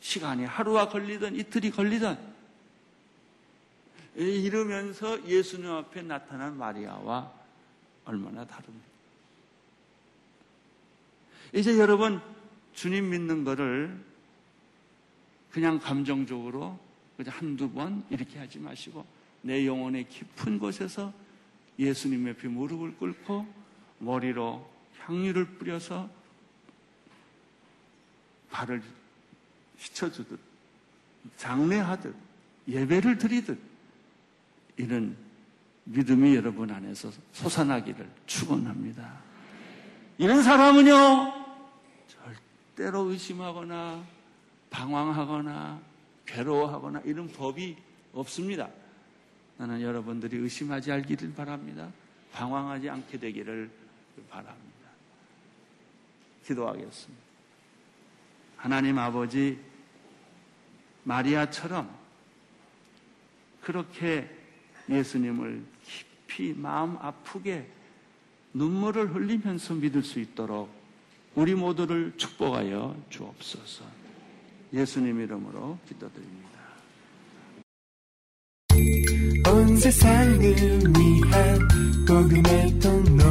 시간이 0.00 0.44
하루가 0.44 0.88
걸리든 0.88 1.36
이틀이 1.36 1.70
걸리든 1.70 2.16
이러면서 4.16 5.26
예수님 5.26 5.70
앞에 5.70 6.02
나타난 6.02 6.56
마리아와 6.56 7.32
얼마나 8.04 8.46
다릅니까? 8.46 8.86
이제 11.52 11.78
여러분 11.78 12.20
주님 12.74 13.10
믿는 13.10 13.44
거를 13.44 13.98
그냥 15.50 15.78
감정적으로 15.78 16.78
그냥 17.16 17.32
한두 17.36 17.70
번 17.70 18.04
이렇게 18.10 18.38
하지 18.38 18.58
마시고 18.58 19.06
내 19.42 19.66
영혼의 19.66 20.08
깊은 20.08 20.58
곳에서 20.58 21.12
예수님 21.78 22.28
옆에 22.28 22.48
무릎을 22.48 22.96
꿇고 22.96 23.46
머리로 23.98 24.68
향유를 24.98 25.44
뿌려서 25.58 26.08
발을 28.54 28.80
씻어주듯 29.78 30.38
장례하듯 31.36 32.14
예배를 32.68 33.18
드리듯 33.18 33.58
이런 34.76 35.16
믿음이 35.84 36.36
여러분 36.36 36.70
안에서 36.70 37.10
솟아나기를 37.32 38.08
축원합니다. 38.26 39.20
이런 40.18 40.42
사람은요 40.42 41.44
절대로 42.06 43.10
의심하거나 43.10 44.04
방황하거나 44.70 45.80
괴로워하거나 46.24 47.00
이런 47.04 47.28
법이 47.28 47.76
없습니다. 48.12 48.70
나는 49.58 49.82
여러분들이 49.82 50.36
의심하지 50.36 50.92
않기를 50.92 51.34
바랍니다. 51.34 51.90
방황하지 52.32 52.88
않게 52.88 53.18
되기를 53.18 53.70
바랍니다. 54.30 54.88
기도하겠습니다. 56.46 57.23
하나님 58.64 58.98
아버지 58.98 59.58
마리아처럼 61.02 61.86
그렇게 63.60 64.26
예수님을 64.88 65.62
깊이 65.84 66.54
마음 66.54 66.96
아프게 66.96 67.68
눈물을 68.54 69.14
흘리면서 69.14 69.74
믿을 69.74 70.02
수 70.02 70.18
있도록 70.18 70.70
우리 71.34 71.54
모두를 71.54 72.14
축복하여 72.16 72.96
주옵소서. 73.10 73.84
예수님 74.72 75.20
이름으로 75.20 75.78
기도드립니다. 75.86 76.48
온 79.52 79.76
세상을 79.76 80.40
위한 80.40 81.58
복음의 82.06 82.78
통로 82.80 83.30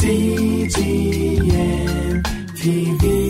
CGM 0.00 1.44
TV 2.56 3.23